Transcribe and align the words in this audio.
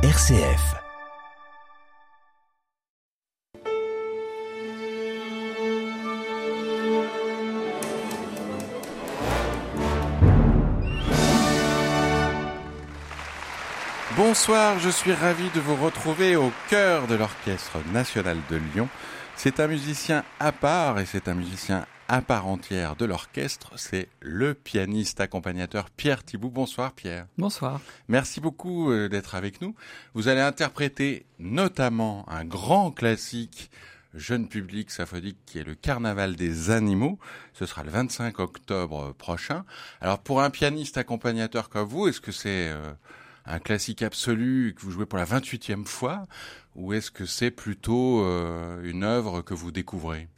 RCF. 0.00 0.76
Bonsoir, 14.16 14.78
je 14.78 14.88
suis 14.88 15.12
ravi 15.12 15.50
de 15.50 15.58
vous 15.58 15.74
retrouver 15.74 16.36
au 16.36 16.52
cœur 16.70 17.08
de 17.08 17.16
l'Orchestre 17.16 17.78
national 17.92 18.36
de 18.48 18.54
Lyon. 18.54 18.88
C'est 19.34 19.58
un 19.58 19.66
musicien 19.66 20.22
à 20.38 20.52
part 20.52 21.00
et 21.00 21.06
c'est 21.06 21.26
un 21.26 21.34
musicien 21.34 21.86
à 22.08 22.22
part 22.22 22.46
entière 22.46 22.96
de 22.96 23.04
l'orchestre, 23.04 23.72
c'est 23.76 24.08
le 24.20 24.54
pianiste 24.54 25.20
accompagnateur 25.20 25.90
Pierre 25.90 26.24
Thibault. 26.24 26.48
Bonsoir 26.48 26.92
Pierre. 26.92 27.26
Bonsoir. 27.36 27.82
Merci 28.08 28.40
beaucoup 28.40 28.90
euh, 28.90 29.10
d'être 29.10 29.34
avec 29.34 29.60
nous. 29.60 29.74
Vous 30.14 30.28
allez 30.28 30.40
interpréter 30.40 31.26
notamment 31.38 32.26
un 32.30 32.46
grand 32.46 32.90
classique 32.90 33.70
jeune 34.14 34.48
public 34.48 34.90
symphonique 34.90 35.36
qui 35.44 35.58
est 35.58 35.64
le 35.64 35.74
Carnaval 35.74 36.34
des 36.34 36.70
animaux. 36.70 37.18
Ce 37.52 37.66
sera 37.66 37.84
le 37.84 37.90
25 37.90 38.38
octobre 38.38 39.12
prochain. 39.12 39.66
Alors 40.00 40.18
pour 40.18 40.40
un 40.40 40.48
pianiste 40.48 40.96
accompagnateur 40.96 41.68
comme 41.68 41.86
vous, 41.86 42.08
est-ce 42.08 42.22
que 42.22 42.32
c'est 42.32 42.68
euh, 42.68 42.90
un 43.44 43.58
classique 43.58 44.00
absolu 44.00 44.74
que 44.74 44.80
vous 44.80 44.92
jouez 44.92 45.04
pour 45.04 45.18
la 45.18 45.26
28e 45.26 45.84
fois 45.84 46.26
ou 46.74 46.94
est-ce 46.94 47.10
que 47.10 47.26
c'est 47.26 47.50
plutôt 47.50 48.24
euh, 48.24 48.82
une 48.82 49.04
œuvre 49.04 49.42
que 49.42 49.52
vous 49.52 49.70
découvrez? 49.70 50.28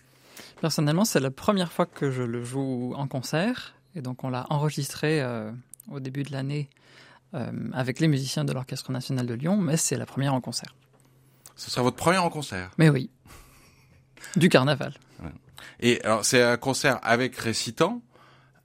Personnellement, 0.60 1.06
c'est 1.06 1.20
la 1.20 1.30
première 1.30 1.72
fois 1.72 1.86
que 1.86 2.10
je 2.10 2.22
le 2.22 2.44
joue 2.44 2.92
en 2.94 3.08
concert. 3.08 3.74
Et 3.94 4.02
donc, 4.02 4.24
on 4.24 4.28
l'a 4.28 4.46
enregistré 4.50 5.22
euh, 5.22 5.50
au 5.90 6.00
début 6.00 6.22
de 6.22 6.32
l'année 6.32 6.68
euh, 7.32 7.50
avec 7.72 7.98
les 7.98 8.08
musiciens 8.08 8.44
de 8.44 8.52
l'Orchestre 8.52 8.92
national 8.92 9.26
de 9.26 9.32
Lyon, 9.32 9.56
mais 9.56 9.78
c'est 9.78 9.96
la 9.96 10.04
première 10.04 10.34
en 10.34 10.42
concert. 10.42 10.74
Ce 11.56 11.70
sera 11.70 11.82
votre 11.82 11.96
première 11.96 12.24
en 12.24 12.30
concert 12.30 12.70
Mais 12.76 12.90
oui. 12.90 13.08
Du 14.36 14.50
carnaval. 14.50 14.94
Et 15.80 16.00
alors, 16.04 16.26
c'est 16.26 16.42
un 16.42 16.58
concert 16.58 17.00
avec 17.02 17.36
récitant, 17.36 18.02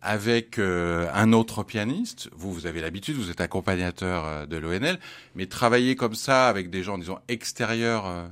avec 0.02 0.60
euh, 0.60 1.10
un 1.14 1.32
autre 1.32 1.64
pianiste. 1.64 2.30
Vous, 2.36 2.52
vous 2.52 2.66
avez 2.66 2.82
l'habitude, 2.82 3.16
vous 3.16 3.32
êtes 3.32 3.40
accompagnateur 3.40 4.48
de 4.48 4.58
l'ONL, 4.58 5.00
mais 5.36 5.46
travailler 5.46 5.96
comme 5.96 6.16
ça 6.16 6.50
avec 6.50 6.70
des 6.70 6.84
gens, 6.84 6.98
disons, 6.98 7.20
extérieurs 7.30 8.28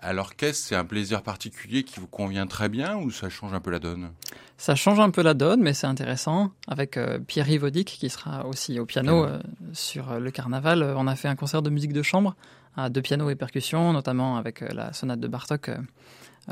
à 0.00 0.12
l'orchestre, 0.12 0.68
c'est 0.68 0.76
un 0.76 0.84
plaisir 0.84 1.22
particulier 1.22 1.82
qui 1.82 2.00
vous 2.00 2.06
convient 2.06 2.46
très 2.46 2.68
bien 2.68 2.96
ou 2.96 3.10
ça 3.10 3.28
change 3.28 3.54
un 3.54 3.60
peu 3.60 3.70
la 3.70 3.78
donne? 3.78 4.10
Ça 4.58 4.74
change 4.74 5.00
un 5.00 5.10
peu 5.10 5.22
la 5.22 5.34
donne, 5.34 5.62
mais 5.62 5.74
c'est 5.74 5.86
intéressant. 5.86 6.50
Avec 6.66 6.96
euh, 6.96 7.18
Pierre 7.18 7.48
Yvodic, 7.48 7.86
qui 7.86 8.08
sera 8.08 8.46
aussi 8.46 8.80
au 8.80 8.86
piano 8.86 9.24
euh, 9.24 9.38
sur 9.72 10.12
euh, 10.12 10.18
le 10.18 10.30
carnaval, 10.30 10.82
on 10.96 11.06
a 11.06 11.14
fait 11.14 11.28
un 11.28 11.36
concert 11.36 11.62
de 11.62 11.70
musique 11.70 11.92
de 11.92 12.02
chambre 12.02 12.34
à 12.76 12.88
deux 12.88 13.02
pianos 13.02 13.28
et 13.30 13.34
percussions, 13.36 13.92
notamment 13.92 14.36
avec 14.36 14.60
la 14.60 14.92
sonate 14.92 15.20
de 15.20 15.28
Bartok. 15.28 15.70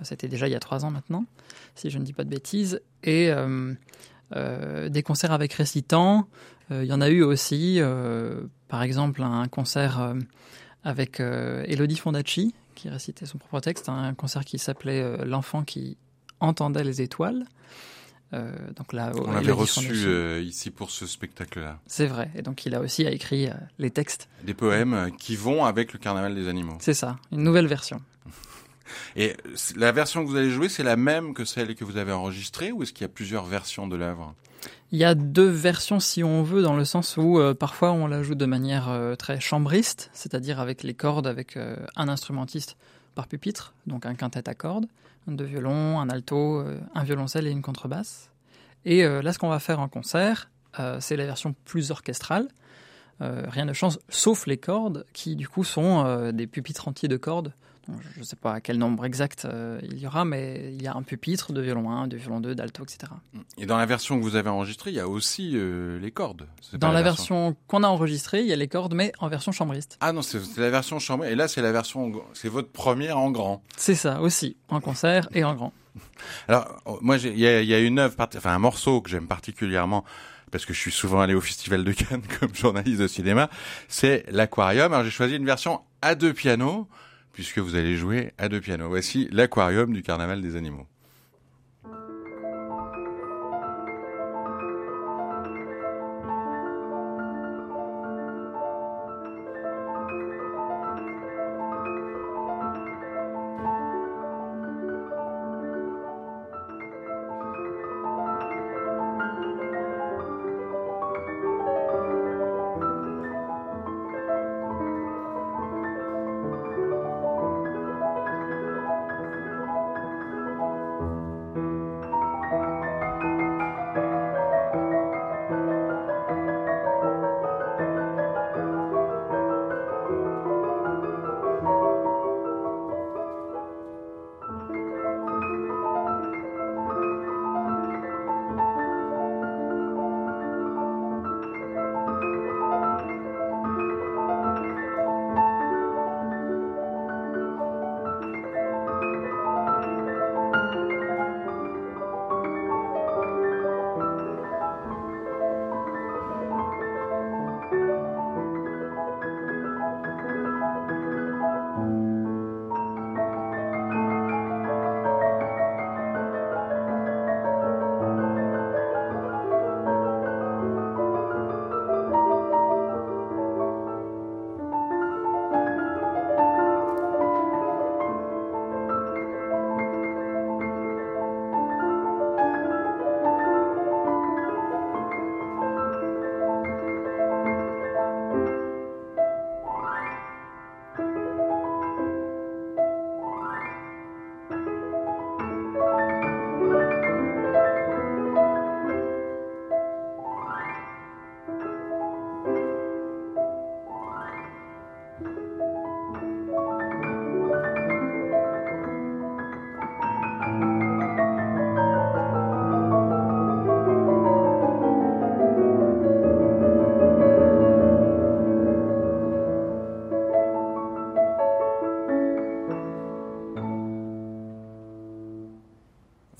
C'était 0.02 0.28
déjà 0.28 0.48
il 0.48 0.52
y 0.52 0.56
a 0.56 0.60
trois 0.60 0.84
ans 0.84 0.90
maintenant, 0.90 1.24
si 1.74 1.90
je 1.90 1.98
ne 1.98 2.04
dis 2.04 2.12
pas 2.12 2.24
de 2.24 2.30
bêtises. 2.30 2.80
Et 3.02 3.30
des 4.32 5.02
concerts 5.02 5.32
avec 5.32 5.52
récitants. 5.52 6.26
Il 6.70 6.84
y 6.84 6.94
en 6.94 7.02
a 7.02 7.10
eu 7.10 7.22
aussi, 7.22 7.78
par 8.68 8.82
exemple, 8.82 9.22
un 9.22 9.46
concert 9.48 10.14
avec 10.82 11.20
Elodie 11.20 11.96
Fondacci, 11.96 12.54
qui 12.74 12.88
récitait 12.88 13.26
son 13.26 13.38
propre 13.38 13.60
texte, 13.60 13.88
un 13.88 14.14
concert 14.14 14.44
qui 14.44 14.58
s'appelait 14.58 15.00
euh, 15.00 15.24
L'enfant 15.24 15.62
qui 15.64 15.96
entendait 16.40 16.84
les 16.84 17.00
étoiles. 17.02 17.44
Euh, 18.32 18.52
donc 18.74 18.92
là, 18.92 19.12
on 19.14 19.30
l'avait 19.30 19.52
reçu 19.52 19.92
euh, 20.06 20.42
ici 20.42 20.70
pour 20.70 20.90
ce 20.90 21.06
spectacle-là. 21.06 21.78
C'est 21.86 22.06
vrai. 22.06 22.30
Et 22.34 22.42
donc 22.42 22.66
il 22.66 22.74
a 22.74 22.80
aussi 22.80 23.02
écrit 23.02 23.48
les 23.78 23.90
textes. 23.90 24.28
Des 24.42 24.54
poèmes 24.54 25.10
qui 25.18 25.36
vont 25.36 25.64
avec 25.64 25.92
le 25.92 25.98
Carnaval 25.98 26.34
des 26.34 26.48
animaux. 26.48 26.76
C'est 26.80 26.94
ça, 26.94 27.16
une 27.30 27.42
nouvelle 27.42 27.66
version. 27.68 28.00
Et 29.16 29.36
la 29.76 29.92
version 29.92 30.24
que 30.24 30.28
vous 30.28 30.36
allez 30.36 30.50
jouer, 30.50 30.68
c'est 30.68 30.82
la 30.82 30.96
même 30.96 31.34
que 31.34 31.44
celle 31.44 31.74
que 31.74 31.84
vous 31.84 31.96
avez 31.96 32.12
enregistrée 32.12 32.72
ou 32.72 32.82
est-ce 32.82 32.92
qu'il 32.92 33.02
y 33.02 33.10
a 33.10 33.12
plusieurs 33.12 33.44
versions 33.44 33.86
de 33.86 33.96
l'œuvre? 33.96 34.34
Il 34.92 34.98
y 34.98 35.04
a 35.04 35.14
deux 35.14 35.48
versions 35.48 36.00
si 36.00 36.22
on 36.22 36.42
veut, 36.42 36.62
dans 36.62 36.76
le 36.76 36.84
sens 36.84 37.16
où 37.16 37.38
euh, 37.38 37.54
parfois 37.54 37.92
on 37.92 38.06
la 38.06 38.22
joue 38.22 38.34
de 38.34 38.46
manière 38.46 38.88
euh, 38.88 39.16
très 39.16 39.40
chambriste, 39.40 40.10
c'est-à-dire 40.12 40.60
avec 40.60 40.82
les 40.82 40.94
cordes, 40.94 41.26
avec 41.26 41.56
euh, 41.56 41.76
un 41.96 42.08
instrumentiste 42.08 42.76
par 43.14 43.26
pupitre, 43.26 43.74
donc 43.86 44.06
un 44.06 44.14
quintet 44.14 44.48
à 44.48 44.54
cordes, 44.54 44.86
deux 45.26 45.44
violons, 45.44 46.00
un 46.00 46.08
alto, 46.10 46.64
un 46.94 47.04
violoncelle 47.04 47.46
et 47.46 47.50
une 47.50 47.62
contrebasse. 47.62 48.30
Et 48.84 49.04
là, 49.04 49.32
ce 49.32 49.38
qu'on 49.38 49.48
va 49.48 49.60
faire 49.60 49.80
en 49.80 49.88
concert, 49.88 50.50
c'est 50.98 51.16
la 51.16 51.24
version 51.24 51.54
plus 51.64 51.92
orchestrale. 51.92 52.48
rien 53.20 53.64
ne 53.64 53.72
change, 53.72 54.00
sauf 54.08 54.46
les 54.46 54.58
cordes, 54.58 55.06
qui 55.12 55.36
du 55.36 55.48
coup 55.48 55.62
sont 55.62 56.32
des 56.32 56.46
pupitres 56.48 56.88
entiers 56.88 57.08
de 57.08 57.16
cordes 57.16 57.54
je 58.14 58.20
ne 58.20 58.24
sais 58.24 58.36
pas 58.36 58.54
à 58.54 58.60
quel 58.60 58.78
nombre 58.78 59.04
exact 59.04 59.44
euh, 59.44 59.78
il 59.82 59.98
y 59.98 60.06
aura, 60.06 60.24
mais 60.24 60.72
il 60.72 60.82
y 60.82 60.86
a 60.86 60.94
un 60.94 61.02
pupitre 61.02 61.52
de 61.52 61.60
violon 61.60 61.90
1, 61.90 62.08
de 62.08 62.16
violon 62.16 62.40
2, 62.40 62.54
d'alto, 62.54 62.84
etc. 62.84 63.12
Et 63.58 63.66
dans 63.66 63.76
la 63.76 63.86
version 63.86 64.18
que 64.18 64.22
vous 64.22 64.36
avez 64.36 64.48
enregistrée, 64.48 64.90
il 64.90 64.96
y 64.96 65.00
a 65.00 65.08
aussi 65.08 65.52
euh, 65.54 65.98
les 65.98 66.10
cordes. 66.10 66.46
Dans 66.72 66.92
la, 66.92 67.02
version, 67.02 67.56
qu'on 67.66 67.82
a 67.82 67.88
enregistrée, 67.88 68.40
il 68.40 68.46
y 68.46 68.52
a 68.52 68.56
les 68.56 68.68
cordes, 68.68 68.94
mais 68.94 69.12
en 69.18 69.28
version 69.28 69.52
chambriste. 69.52 69.98
Ah 70.00 70.12
non, 70.12 70.22
c'est 70.22 70.40
la 70.56 70.70
version 70.70 70.98
chambriste. 70.98 71.32
Et 71.32 71.36
là, 71.36 71.48
c'est 71.48 71.62
la 71.62 71.72
version, 71.72 72.12
c'est 72.32 72.48
votre 72.48 72.70
première 72.70 73.18
en 73.18 73.30
grand. 73.30 73.62
C'est 73.76 73.94
ça 73.94 74.20
aussi, 74.20 74.56
en 74.68 74.80
concert 74.80 75.28
et 75.32 75.44
en 75.44 75.54
grand. 75.54 75.72
Alors, 76.48 76.80
oh, 76.86 76.98
moi, 77.02 77.18
il 77.18 77.38
y, 77.38 77.46
a, 77.46 77.80
une 77.80 77.98
œuvre, 77.98 78.14
enfin 78.18 78.52
un 78.52 78.58
morceau 78.58 79.00
que 79.00 79.10
j'aime 79.10 79.26
particulièrement 79.26 80.04
parce 80.50 80.66
que 80.66 80.72
je 80.72 80.78
suis 80.78 80.92
souvent 80.92 81.20
allé 81.20 81.34
au 81.34 81.40
Festival 81.40 81.82
de 81.82 81.92
Cannes 81.92 82.22
comme 82.40 82.54
journaliste 82.54 83.00
de 83.00 83.08
cinéma, 83.08 83.50
c'est 83.88 84.24
l'Aquarium. 84.30 84.92
Alors 84.92 85.04
j'ai 85.04 85.10
choisi 85.10 85.34
une 85.34 85.46
version 85.46 85.80
à 86.00 86.14
deux 86.14 86.32
pianos 86.32 86.88
puisque 87.34 87.58
vous 87.58 87.74
allez 87.74 87.96
jouer 87.96 88.32
à 88.38 88.48
deux 88.48 88.60
pianos. 88.60 88.88
Voici 88.88 89.28
l'aquarium 89.30 89.92
du 89.92 90.02
Carnaval 90.02 90.40
des 90.40 90.56
animaux. 90.56 90.86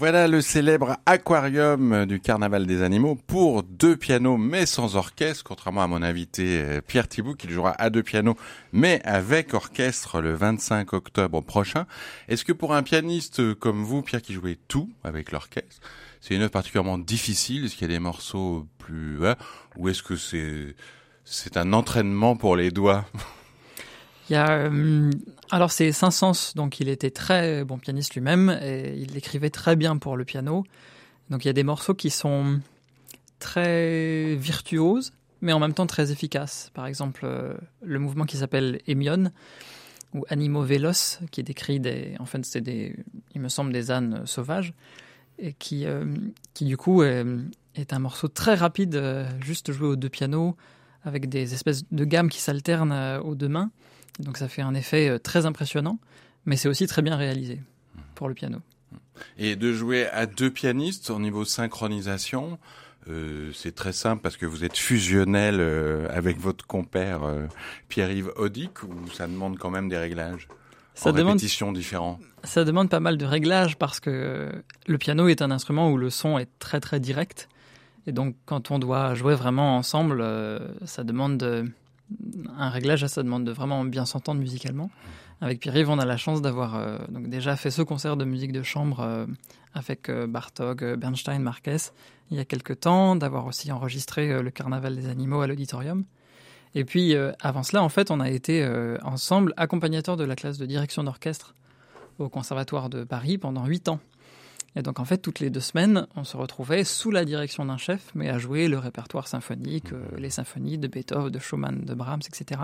Voilà 0.05 0.29
le 0.29 0.43
célèbre 0.43 0.99
aquarium 1.07 2.05
du 2.05 2.21
Carnaval 2.21 2.67
des 2.67 2.83
animaux 2.83 3.15
pour 3.27 3.63
deux 3.63 3.97
pianos 3.97 4.37
mais 4.37 4.67
sans 4.67 4.97
orchestre, 4.97 5.45
contrairement 5.45 5.83
à 5.83 5.87
mon 5.87 6.03
invité 6.03 6.61
euh, 6.61 6.81
Pierre 6.87 7.09
Thibault 7.09 7.33
qui 7.33 7.49
jouera 7.49 7.71
à 7.79 7.89
deux 7.89 8.03
pianos 8.03 8.37
mais 8.75 9.01
avec 9.05 9.55
orchestre 9.55 10.21
le 10.21 10.35
25 10.35 10.93
octobre 10.93 11.41
prochain. 11.41 11.87
Est-ce 12.29 12.45
que 12.45 12.53
pour 12.53 12.75
un 12.75 12.83
pianiste 12.83 13.55
comme 13.55 13.83
vous, 13.83 14.03
Pierre, 14.03 14.21
qui 14.21 14.35
jouait 14.35 14.59
tout 14.69 14.91
avec 15.05 15.33
l'orchestre, 15.33 15.81
c'est 16.21 16.35
une 16.35 16.43
œuvre 16.43 16.51
particulièrement 16.51 16.99
difficile? 16.99 17.65
Est-ce 17.65 17.75
qu'il 17.75 17.89
y 17.89 17.91
a 17.91 17.95
des 17.95 17.99
morceaux 17.99 18.67
plus... 18.77 19.21
ou 19.79 19.89
est-ce 19.89 20.03
que 20.03 20.17
c'est 20.17 20.77
c'est 21.25 21.57
un 21.57 21.73
entraînement 21.73 22.37
pour 22.37 22.57
les 22.57 22.71
doigts? 22.71 23.07
euh, 24.31 25.11
alors 25.51 25.71
c'est 25.71 25.93
Saint-Saëns, 25.93 26.55
donc 26.55 26.81
il 26.81 26.89
était 26.89 27.11
très 27.11 27.65
bon 27.65 27.79
pianiste 27.79 28.15
lui-même 28.15 28.59
et 28.63 28.95
il 28.97 29.17
écrivait 29.17 29.51
très 29.51 29.77
bien 29.77 29.97
pour 29.99 30.17
le 30.17 30.25
piano. 30.25 30.65
Donc 31.31 31.45
il 31.45 31.49
y 31.49 31.51
a 31.51 31.55
des 31.55 31.65
morceaux 31.65 31.95
qui 31.95 32.11
sont 32.11 32.61
très 33.39 34.35
virtuoses, 34.37 35.13
mais 35.41 35.53
en 35.53 35.59
même 35.59 35.75
temps 35.75 35.87
très 35.87 36.11
efficaces. 36.11 36.71
Par 36.75 36.87
exemple, 36.87 37.23
euh, 37.25 37.55
le 37.83 37.99
mouvement 37.99 38.25
qui 38.25 38.37
s'appelle 38.37 38.81
Emion 38.87 39.31
ou 40.15 40.25
Animo 40.29 40.63
Veloce, 40.63 41.21
qui 41.31 41.43
décrit 41.43 41.81
des, 41.81 42.17
c'est 42.43 42.61
des, 42.61 42.97
il 43.35 43.41
me 43.41 43.49
semble 43.49 43.73
des 43.73 43.91
ânes 43.91 44.23
sauvages 44.27 44.73
et 45.39 45.53
qui, 45.53 45.85
euh, 45.87 46.05
du 46.61 46.77
coup 46.77 47.03
est, 47.03 47.25
est, 47.75 47.93
un 47.93 47.99
morceau 47.99 48.29
très 48.29 48.55
rapide, 48.55 49.03
juste 49.43 49.73
joué 49.73 49.89
aux 49.89 49.97
deux 49.97 50.09
pianos 50.09 50.57
avec 51.03 51.29
des 51.29 51.53
espèces 51.53 51.83
de 51.91 52.05
gammes 52.05 52.29
qui 52.29 52.41
s'alternent 52.41 53.21
aux 53.25 53.35
deux 53.35 53.49
mains. 53.49 53.71
Donc 54.19 54.37
ça 54.37 54.49
fait 54.49 54.63
un 54.63 54.75
effet 54.75 55.09
euh, 55.09 55.19
très 55.19 55.47
impressionnant, 55.47 55.99
mais 56.47 56.57
c'est 56.57 56.69
aussi 56.69 56.87
très 56.87 57.03
bien 57.03 57.17
réalisé 57.17 57.61
pour 58.15 58.29
le 58.29 58.35
piano. 58.35 58.59
Et 59.39 59.57
de 59.57 59.73
jouer 59.73 60.07
à 60.09 60.27
deux 60.27 60.51
pianistes 60.51 61.11
au 61.11 61.19
niveau 61.19 61.45
synchronisation, 61.45 62.59
euh, 63.09 63.51
c'est 63.55 63.75
très 63.75 63.93
simple 63.93 64.23
parce 64.23 64.37
que 64.37 64.47
vous 64.47 64.65
êtes 64.65 64.77
fusionnel 64.77 65.57
euh, 65.59 66.09
avec 66.11 66.39
votre 66.39 66.67
compère 66.67 67.21
Pierre-Yves 67.89 68.33
Audic 68.37 68.83
ou 68.83 68.93
ça 69.13 69.27
demande 69.27 69.59
quand 69.59 69.71
même 69.71 69.89
des 69.89 69.99
réglages 69.99 70.49
ça 70.95 71.11
en 71.11 71.13
demande, 71.13 71.33
répétition 71.33 71.73
différents? 71.73 72.21
Ça 72.45 72.65
demande 72.65 72.89
pas 72.89 73.01
mal 73.01 73.19
de 73.19 73.25
réglages 73.25 73.77
parce 73.77 73.99
que 73.99 74.53
le 74.87 74.99
piano 74.99 75.27
est 75.27 75.43
un 75.43 75.51
instrument 75.51 75.91
où 75.91 75.97
le 75.97 76.09
son 76.09 76.39
est 76.39 76.49
très 76.61 76.79
très 76.79 77.01
direct. 77.01 77.49
Et 78.07 78.13
donc 78.13 78.37
quand 78.47 78.71
on 78.71 78.79
doit 78.79 79.15
jouer 79.15 79.35
vraiment 79.35 79.77
ensemble, 79.77 80.25
ça 80.85 81.03
demande 81.03 81.39
de 81.39 81.69
un 82.57 82.69
réglage, 82.71 83.07
ça 83.07 83.23
demande 83.23 83.45
de 83.45 83.53
vraiment 83.53 83.85
bien 83.85 84.05
s'entendre 84.05 84.41
musicalement. 84.41 84.91
Avec 85.41 85.61
Pierre-Yves, 85.61 85.91
on 85.91 85.99
a 85.99 86.05
la 86.05 86.17
chance 86.17 86.43
d'avoir 86.43 86.77
euh, 86.77 86.99
déjà 87.11 87.57
fait 87.57 87.71
ce 87.71 87.83
concert 87.83 88.17
de 88.17 88.25
musique 88.25 88.53
de 88.53 88.63
chambre 88.63 89.01
euh, 89.01 89.27
avec 89.75 90.09
euh, 90.09 90.27
Bartok, 90.27 90.85
Bernstein, 90.97 91.41
Marquez 91.41 91.77
il 92.31 92.39
y 92.39 92.41
a 92.41 92.45
quelques 92.45 92.81
temps, 92.81 93.17
d'avoir 93.17 93.47
aussi 93.47 93.71
enregistré 93.71 94.43
le 94.43 94.51
Carnaval 94.51 94.97
des 94.97 95.09
animaux 95.09 95.43
à 95.43 95.47
l'auditorium. 95.47 96.05
Et 96.75 96.85
puis 96.87 97.15
avant 97.41 97.63
cela, 97.63 97.83
en 97.83 97.91
fait, 97.91 98.11
on 98.11 98.19
a 98.19 98.31
été 98.31 98.67
ensemble 99.03 99.53
accompagnateurs 99.59 100.17
de 100.17 100.25
la 100.25 100.35
classe 100.35 100.57
de 100.57 100.65
direction 100.65 101.05
d'orchestre 101.05 101.55
au 102.19 102.31
Conservatoire 102.31 102.89
de 102.89 103.05
Paris 103.05 103.37
pendant 103.37 103.67
huit 103.67 103.91
ans. 103.91 104.01
Et 104.77 104.83
donc 104.83 104.99
en 104.99 105.05
fait, 105.05 105.19
toutes 105.19 105.41
les 105.41 105.51
deux 105.51 105.61
semaines, 105.61 106.07
on 106.17 106.25
se 106.25 106.37
retrouvait 106.37 106.85
sous 106.85 107.11
la 107.11 107.25
direction 107.25 107.65
d'un 107.65 107.77
chef, 107.77 108.11
mais 108.15 108.29
à 108.29 108.39
jouer 108.39 108.69
le 108.69 108.79
répertoire 108.79 109.29
symphonique, 109.29 109.93
euh, 109.93 110.05
les 110.19 110.31
symphonies 110.31 110.79
de 110.79 110.89
Beethoven, 110.89 111.31
de 111.31 111.39
Schumann, 111.39 111.85
de 111.85 111.95
Brahms, 111.95 112.23
etc., 112.27 112.63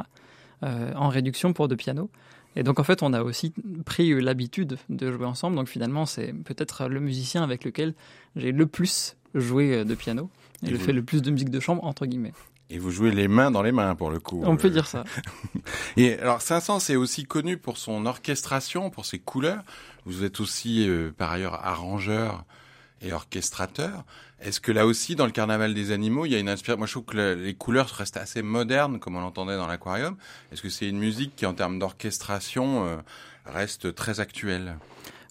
euh, 0.63 0.93
en 0.95 1.09
réduction 1.09 1.53
pour 1.53 1.69
deux 1.69 1.77
pianos. 1.77 2.11
Et 2.57 2.63
donc 2.63 2.81
en 2.81 2.85
fait, 2.85 3.03
on 3.03 3.13
a 3.13 3.23
aussi 3.23 3.53
pris 3.85 4.21
l'habitude 4.21 4.77
de 4.89 5.13
jouer 5.13 5.27
ensemble. 5.27 5.57
Donc 5.57 5.69
finalement, 5.69 6.05
c'est 6.05 6.33
peut-être 6.33 6.89
le 6.89 7.01
musicien 7.01 7.43
avec 7.43 7.65
lequel 7.65 7.95
j'ai 8.35 8.51
le 8.51 8.67
plus 8.67 9.17
joué 9.35 9.77
euh, 9.77 9.85
de 9.85 9.95
piano 9.95 10.31
et, 10.67 10.71
le 10.71 10.79
fait 10.79 10.93
le 10.93 11.03
plus 11.03 11.23
de 11.23 11.31
musique 11.31 11.51
de 11.51 11.61
chambre 11.61 11.85
entre 11.85 12.07
guillemets. 12.07 12.33
Et 12.73 12.79
vous 12.79 12.93
jouez 12.93 13.11
les 13.11 13.27
mains 13.27 13.51
dans 13.51 13.63
les 13.63 13.73
mains 13.73 13.97
pour 13.97 14.11
le 14.11 14.21
coup. 14.21 14.43
On 14.45 14.57
peut 14.57 14.71
dire 14.71 14.87
ça. 14.87 15.03
et 15.97 16.19
alors 16.19 16.41
Saint-Saëns 16.41 16.79
est 16.91 16.97
aussi 16.97 17.25
connu 17.25 17.57
pour 17.57 17.79
son 17.79 18.07
orchestration, 18.07 18.91
pour 18.91 19.07
ses 19.07 19.19
couleurs. 19.19 19.63
Vous 20.05 20.25
êtes 20.25 20.41
aussi 20.41 20.89
euh, 20.89 21.11
par 21.17 21.31
ailleurs 21.31 21.55
arrangeur 21.55 22.45
et 23.03 23.13
orchestrateur. 23.13 24.05
Est-ce 24.41 24.61
que 24.61 24.73
là 24.73 24.87
aussi, 24.87 25.17
dans 25.17 25.27
le 25.27 25.33
Carnaval 25.33 25.75
des 25.75 25.91
animaux, 25.91 26.27
il 26.27 26.33
y 26.33 26.35
a 26.35 26.39
une 26.39 26.49
inspiration? 26.49 26.79
Moi, 26.79 26.87
je 26.87 26.93
trouve 26.93 27.05
que 27.05 27.35
les 27.35 27.55
couleurs 27.55 27.89
restent 27.89 28.17
assez 28.17 28.43
modernes, 28.43 28.99
comme 28.99 29.17
on 29.17 29.21
l'entendait 29.21 29.57
dans 29.57 29.67
l'aquarium. 29.67 30.17
Est-ce 30.53 30.63
que 30.63 30.69
c'est 30.69 30.89
une 30.89 30.99
musique 30.99 31.37
qui, 31.37 31.47
en 31.47 31.55
termes 31.55 31.79
d'orchestration, 31.79 32.87
euh, 32.87 32.97
reste 33.47 33.95
très 33.95 34.21
actuelle? 34.21 34.77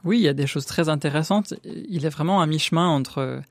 Oui, 0.04 0.18
il 0.18 0.24
y 0.24 0.28
a 0.28 0.34
des 0.34 0.48
choses 0.48 0.66
très 0.66 0.90
intéressantes. 0.90 1.54
Il 1.64 2.06
est 2.06 2.10
vraiment 2.10 2.42
à 2.42 2.46
mi-chemin 2.46 2.88
entre 2.88 3.42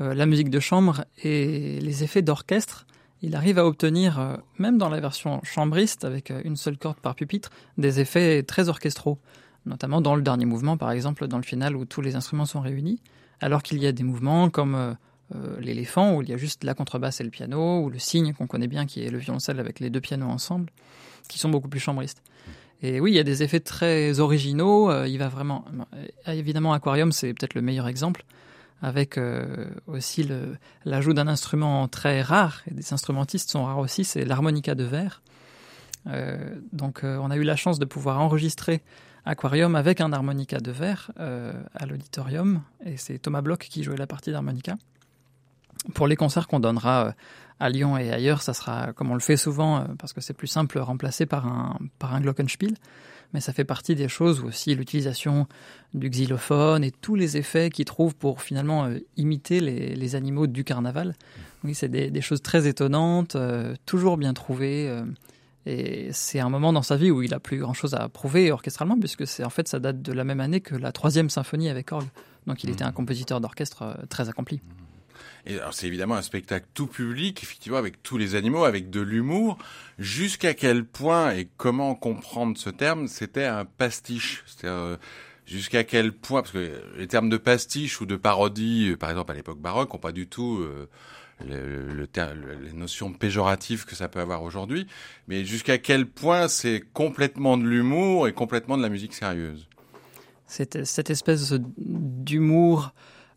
euh, 0.00 0.14
la 0.14 0.26
musique 0.26 0.50
de 0.50 0.60
chambre 0.60 1.04
et 1.22 1.80
les 1.80 2.04
effets 2.04 2.22
d'orchestre 2.22 2.86
il 3.22 3.36
arrive 3.36 3.58
à 3.58 3.64
obtenir, 3.64 4.36
même 4.58 4.76
dans 4.76 4.90
la 4.90 5.00
version 5.00 5.40
chambriste, 5.44 6.04
avec 6.04 6.30
une 6.44 6.56
seule 6.56 6.76
corde 6.76 6.98
par 6.98 7.14
pupitre, 7.14 7.50
des 7.78 7.98
effets 7.98 8.42
très 8.42 8.68
orchestraux, 8.68 9.18
notamment 9.66 10.00
dans 10.00 10.14
le 10.14 10.22
dernier 10.22 10.44
mouvement, 10.44 10.76
par 10.76 10.90
exemple, 10.90 11.26
dans 11.26 11.36
le 11.36 11.42
final 11.42 11.76
où 11.76 11.84
tous 11.84 12.00
les 12.00 12.16
instruments 12.16 12.46
sont 12.46 12.60
réunis, 12.60 13.00
alors 13.40 13.62
qu'il 13.62 13.78
y 13.78 13.86
a 13.86 13.92
des 13.92 14.02
mouvements 14.02 14.50
comme 14.50 14.74
euh, 14.74 14.94
l'éléphant, 15.60 16.14
où 16.14 16.22
il 16.22 16.28
y 16.28 16.32
a 16.32 16.36
juste 16.36 16.64
la 16.64 16.74
contrebasse 16.74 17.20
et 17.20 17.24
le 17.24 17.30
piano, 17.30 17.80
ou 17.80 17.90
le 17.90 17.98
cygne 17.98 18.32
qu'on 18.34 18.46
connaît 18.46 18.68
bien, 18.68 18.86
qui 18.86 19.04
est 19.04 19.10
le 19.10 19.18
violoncelle 19.18 19.60
avec 19.60 19.80
les 19.80 19.90
deux 19.90 20.00
pianos 20.00 20.28
ensemble, 20.28 20.70
qui 21.28 21.38
sont 21.38 21.48
beaucoup 21.48 21.68
plus 21.68 21.80
chambristes. 21.80 22.22
Et 22.82 23.00
oui, 23.00 23.12
il 23.12 23.14
y 23.14 23.20
a 23.20 23.24
des 23.24 23.42
effets 23.42 23.60
très 23.60 24.20
originaux. 24.20 25.04
il 25.04 25.16
va 25.16 25.28
vraiment, 25.28 25.64
évidemment, 26.26 26.74
Aquarium, 26.74 27.12
c'est 27.12 27.32
peut-être 27.32 27.54
le 27.54 27.62
meilleur 27.62 27.88
exemple 27.88 28.24
avec 28.84 29.16
euh, 29.16 29.66
aussi 29.86 30.28
l'ajout 30.84 31.14
d'un 31.14 31.26
instrument 31.26 31.88
très 31.88 32.20
rare, 32.20 32.62
et 32.70 32.74
des 32.74 32.92
instrumentistes 32.92 33.50
sont 33.50 33.64
rares 33.64 33.78
aussi, 33.78 34.04
c'est 34.04 34.26
l'harmonica 34.26 34.74
de 34.74 34.84
verre. 34.84 35.22
Euh, 36.06 36.54
donc 36.72 37.02
euh, 37.02 37.16
on 37.22 37.30
a 37.30 37.36
eu 37.36 37.44
la 37.44 37.56
chance 37.56 37.78
de 37.78 37.86
pouvoir 37.86 38.20
enregistrer 38.20 38.82
Aquarium 39.24 39.74
avec 39.74 40.00
un 40.00 40.12
harmonica 40.12 40.58
de 40.58 40.70
verre 40.70 41.10
à 41.16 41.86
l'auditorium, 41.86 42.62
et 42.84 42.96
c'est 42.96 43.18
Thomas 43.18 43.40
Bloch 43.40 43.58
qui 43.58 43.82
jouait 43.82 43.96
la 43.96 44.06
partie 44.06 44.30
d'harmonica. 44.30 44.76
Pour 45.94 46.06
les 46.06 46.16
concerts 46.16 46.46
qu'on 46.46 46.60
donnera 46.60 47.14
à 47.60 47.68
Lyon 47.68 47.96
et 47.96 48.12
ailleurs, 48.12 48.42
ça 48.42 48.54
sera, 48.54 48.92
comme 48.92 49.10
on 49.10 49.14
le 49.14 49.20
fait 49.20 49.36
souvent, 49.36 49.86
parce 49.98 50.12
que 50.12 50.20
c'est 50.20 50.34
plus 50.34 50.46
simple, 50.46 50.78
remplacé 50.78 51.26
par 51.26 51.46
un, 51.46 51.78
par 51.98 52.14
un 52.14 52.20
glockenspiel 52.20 52.74
mais 53.34 53.40
ça 53.40 53.52
fait 53.52 53.64
partie 53.64 53.96
des 53.96 54.08
choses 54.08 54.42
aussi 54.44 54.74
l'utilisation 54.74 55.46
du 55.92 56.08
xylophone 56.08 56.84
et 56.84 56.92
tous 56.92 57.16
les 57.16 57.36
effets 57.36 57.68
qu'ils 57.68 57.84
trouvent 57.84 58.14
pour 58.14 58.40
finalement 58.40 58.86
euh, 58.86 58.98
imiter 59.16 59.60
les, 59.60 60.14
animaux 60.14 60.46
du 60.46 60.62
carnaval. 60.62 61.16
Oui, 61.64 61.74
c'est 61.74 61.88
des, 61.88 62.20
choses 62.20 62.40
très 62.40 62.68
étonnantes, 62.68 63.34
euh, 63.34 63.74
toujours 63.86 64.16
bien 64.16 64.32
trouvées. 64.32 64.88
Euh, 64.88 65.04
et 65.66 66.08
c'est 66.12 66.40
un 66.40 66.48
moment 66.48 66.72
dans 66.72 66.82
sa 66.82 66.96
vie 66.96 67.10
où 67.10 67.22
il 67.22 67.34
a 67.34 67.40
plus 67.40 67.58
grand 67.58 67.74
chose 67.74 67.94
à 67.94 68.08
prouver 68.08 68.52
orchestralement, 68.52 68.98
puisque 68.98 69.26
c'est 69.26 69.44
en 69.44 69.50
fait 69.50 69.68
ça 69.68 69.78
date 69.78 70.02
de 70.02 70.12
la 70.12 70.24
même 70.24 70.40
année 70.40 70.60
que 70.60 70.74
la 70.74 70.92
troisième 70.92 71.30
symphonie 71.30 71.68
avec 71.68 71.92
orgue. 71.92 72.08
Donc 72.46 72.64
il 72.64 72.70
était 72.70 72.84
un 72.84 72.92
compositeur 72.92 73.40
d'orchestre 73.40 73.96
très 74.08 74.28
accompli. 74.28 74.60
Et 75.46 75.58
c'est 75.72 75.86
évidemment 75.86 76.14
un 76.14 76.22
spectacle 76.22 76.66
tout 76.72 76.86
public, 76.86 77.42
effectivement, 77.42 77.76
avec 77.76 78.02
tous 78.02 78.16
les 78.16 78.34
animaux, 78.34 78.64
avec 78.64 78.88
de 78.88 79.00
l'humour. 79.00 79.58
Jusqu'à 79.98 80.54
quel 80.54 80.84
point 80.84 81.32
et 81.32 81.48
comment 81.58 81.94
comprendre 81.94 82.56
ce 82.56 82.70
terme 82.70 83.08
C'était 83.08 83.44
un 83.44 83.66
pastiche? 83.66 84.42
C'est-à-dire 84.46 84.98
jusqu'à 85.46 85.84
quel 85.84 86.12
point, 86.12 86.42
parce 86.42 86.52
que 86.52 86.82
les 86.96 87.06
termes 87.06 87.28
de 87.28 87.36
pastiche 87.36 88.00
ou 88.00 88.06
de 88.06 88.16
parodie, 88.16 88.90
euh, 88.90 88.96
par 88.96 89.10
exemple 89.10 89.32
à 89.32 89.34
l'époque 89.34 89.58
baroque, 89.58 89.92
n'ont 89.92 89.98
pas 89.98 90.12
du 90.12 90.26
tout 90.26 90.58
euh, 90.60 90.88
le, 91.44 91.92
le, 91.92 92.08
les 92.62 92.72
notions 92.72 93.12
péjoratives 93.12 93.84
que 93.84 93.94
ça 93.94 94.08
peut 94.08 94.20
avoir 94.20 94.42
aujourd'hui. 94.42 94.86
Mais 95.28 95.44
jusqu'à 95.44 95.78
quel 95.78 96.06
point 96.06 96.48
c'est 96.48 96.82
complètement 96.92 97.56
de 97.56 97.64
l'humour 97.64 98.28
et 98.28 98.32
complètement 98.32 98.76
de 98.76 98.82
la 98.82 98.88
musique 98.88 99.14
sérieuse? 99.14 99.68
Cette, 100.46 100.84
cette 100.84 101.10
espèce 101.10 101.54
d'humour 101.78 102.92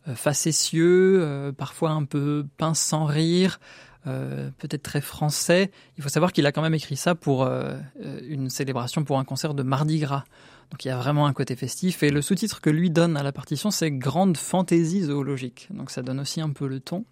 euh, 0.08 0.14
facétieux, 0.14 1.20
euh, 1.22 1.52
parfois 1.52 1.90
un 1.90 2.04
peu 2.04 2.46
pince 2.56 2.80
sans 2.80 3.04
rire, 3.04 3.60
euh, 4.06 4.50
peut-être 4.58 4.82
très 4.82 5.00
français. 5.00 5.70
Il 5.96 6.02
faut 6.02 6.08
savoir 6.08 6.32
qu'il 6.32 6.46
a 6.46 6.52
quand 6.52 6.62
même 6.62 6.74
écrit 6.74 6.96
ça 6.96 7.14
pour 7.14 7.48
une 8.22 8.48
célébration, 8.48 9.04
pour 9.04 9.18
un 9.18 9.24
concert 9.24 9.54
de 9.54 9.62
Mardi 9.62 9.98
Gras. 9.98 10.24
Donc 10.70 10.84
il 10.84 10.88
y 10.88 10.90
a 10.90 10.98
vraiment 10.98 11.26
un 11.26 11.32
côté 11.32 11.56
festif. 11.56 12.02
Et 12.02 12.10
le 12.10 12.22
sous-titre 12.22 12.60
que 12.60 12.70
lui 12.70 12.90
donne 12.90 13.16
à 13.16 13.22
la 13.22 13.32
partition, 13.32 13.70
c'est 13.70 13.90
Grande 13.90 14.36
fantaisie 14.36 15.02
zoologique. 15.02 15.68
Donc 15.70 15.90
ça 15.90 16.02
donne 16.02 16.20
aussi 16.20 16.40
un 16.40 16.50
peu 16.50 16.68
le 16.68 16.80
ton. 16.80 17.04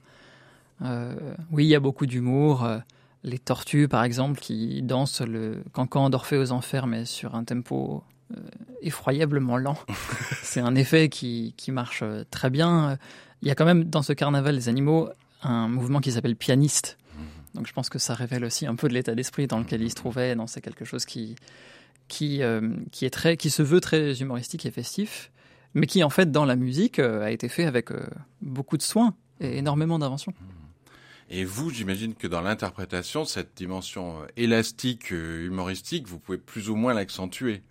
Oui, 0.80 1.64
il 1.64 1.68
y 1.68 1.74
a 1.74 1.80
beaucoup 1.80 2.06
d'humour. 2.06 2.66
les 3.24 3.38
tortues, 3.38 3.88
par 3.88 4.04
exemple, 4.04 4.40
qui 4.40 4.82
dansent 4.82 5.22
le 5.22 5.62
cancan 5.72 6.10
d'Orphée 6.10 6.38
aux 6.38 6.52
Enfers, 6.52 6.86
mais 6.86 7.04
sur 7.04 7.34
un 7.34 7.44
tempo 7.44 8.04
euh, 8.34 8.40
effroyablement 8.82 9.56
lent. 9.56 9.78
c'est 10.42 10.60
un 10.60 10.74
effet 10.74 11.08
qui, 11.08 11.54
qui, 11.56 11.70
marche 11.70 12.00
euh, 12.02 12.24
très 12.28 12.50
bien. 12.50 12.98
Il 13.40 13.46
y 13.46 13.52
a 13.52 13.54
quand 13.54 13.64
même 13.64 13.84
dans 13.84 14.02
ce 14.02 14.12
carnaval 14.12 14.56
des 14.56 14.68
animaux 14.68 15.08
un 15.42 15.68
mouvement 15.68 16.00
qui 16.00 16.10
s'appelle 16.10 16.34
pianiste. 16.34 16.98
Donc 17.54 17.68
je 17.68 17.72
pense 17.72 17.88
que 17.88 18.00
ça 18.00 18.14
révèle 18.14 18.44
aussi 18.44 18.66
un 18.66 18.74
peu 18.74 18.88
de 18.88 18.94
l'état 18.94 19.14
d'esprit 19.14 19.46
dans 19.46 19.60
lequel 19.60 19.80
il 19.80 19.90
se 19.90 19.94
trouvait. 19.94 20.34
C'est 20.46 20.60
quelque 20.60 20.84
chose 20.84 21.04
qui, 21.04 21.36
qui, 22.08 22.42
euh, 22.42 22.74
qui, 22.90 23.04
est 23.04 23.10
très, 23.10 23.36
qui 23.36 23.48
se 23.48 23.62
veut 23.62 23.80
très 23.80 24.20
humoristique 24.20 24.66
et 24.66 24.72
festif. 24.72 25.30
mais 25.74 25.86
qui 25.86 26.02
en 26.02 26.10
fait 26.10 26.32
dans 26.32 26.44
la 26.44 26.56
musique 26.56 26.98
a 26.98 27.30
été 27.30 27.48
fait 27.48 27.64
avec 27.64 27.90
beaucoup 28.42 28.76
de 28.76 28.82
soin 28.82 29.14
et 29.40 29.58
énormément 29.58 30.00
d'invention. 30.00 30.32
Et 31.28 31.44
vous, 31.44 31.70
j'imagine 31.70 32.14
que 32.14 32.26
dans 32.26 32.40
l'interprétation, 32.40 33.24
cette 33.24 33.56
dimension 33.56 34.18
élastique, 34.36 35.10
humoristique, 35.10 36.06
vous 36.06 36.18
pouvez 36.18 36.38
plus 36.38 36.70
ou 36.70 36.76
moins 36.76 36.94
l'accentuer. 36.94 37.62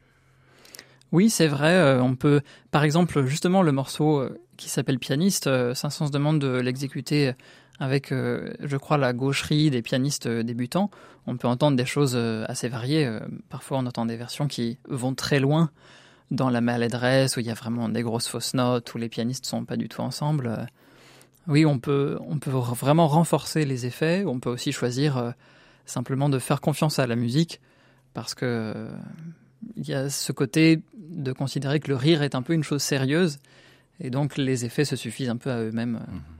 Oui, 1.11 1.29
c'est 1.29 1.47
vrai. 1.47 1.97
on 1.99 2.15
peut, 2.15 2.41
par 2.71 2.83
exemple, 2.83 3.25
justement, 3.25 3.61
le 3.61 3.71
morceau 3.71 4.27
qui 4.57 4.69
s'appelle 4.69 4.99
Pianiste, 4.99 5.49
Saint-Saëns 5.73 6.09
demande 6.09 6.39
de 6.39 6.57
l'exécuter 6.57 7.33
avec, 7.79 8.11
euh, 8.11 8.53
je 8.61 8.77
crois, 8.77 8.97
la 8.97 9.13
gaucherie 9.13 9.69
des 9.69 9.81
pianistes 9.81 10.27
euh, 10.27 10.43
débutants, 10.43 10.89
on 11.27 11.37
peut 11.37 11.47
entendre 11.47 11.75
des 11.75 11.85
choses 11.85 12.13
euh, 12.15 12.45
assez 12.47 12.69
variées. 12.69 13.19
Parfois, 13.49 13.79
on 13.79 13.85
entend 13.85 14.05
des 14.05 14.15
versions 14.15 14.47
qui 14.47 14.77
vont 14.87 15.13
très 15.13 15.39
loin 15.39 15.71
dans 16.31 16.49
la 16.49 16.61
maladresse, 16.61 17.37
où 17.37 17.39
il 17.39 17.45
y 17.45 17.51
a 17.51 17.55
vraiment 17.55 17.89
des 17.89 18.01
grosses 18.01 18.27
fausses 18.27 18.53
notes, 18.53 18.93
où 18.93 18.97
les 18.97 19.09
pianistes 19.09 19.45
sont 19.45 19.65
pas 19.65 19.77
du 19.77 19.89
tout 19.89 20.01
ensemble. 20.01 20.67
Oui, 21.47 21.65
on 21.65 21.79
peut, 21.79 22.17
vraiment 22.47 23.07
renforcer 23.07 23.65
les 23.65 23.85
effets. 23.85 24.23
On 24.25 24.39
peut 24.39 24.49
aussi 24.49 24.71
choisir 24.71 25.33
simplement 25.85 26.29
de 26.29 26.39
faire 26.39 26.61
confiance 26.61 26.99
à 26.99 27.07
la 27.07 27.15
musique, 27.15 27.61
parce 28.13 28.33
que 28.33 28.87
il 29.75 29.87
y 29.87 29.93
a 29.93 30.09
ce 30.09 30.31
côté 30.31 30.81
de 30.97 31.31
considérer 31.31 31.79
que 31.79 31.89
le 31.89 31.95
rire 31.95 32.23
est 32.23 32.35
un 32.35 32.41
peu 32.41 32.53
une 32.53 32.63
chose 32.63 32.81
sérieuse, 32.81 33.39
et 33.99 34.09
donc 34.09 34.37
les 34.37 34.65
effets 34.65 34.85
se 34.85 34.95
suffisent 34.95 35.29
un 35.29 35.37
peu 35.37 35.51
à 35.51 35.61
eux-mêmes. 35.61 35.99
Mmh. 36.07 36.35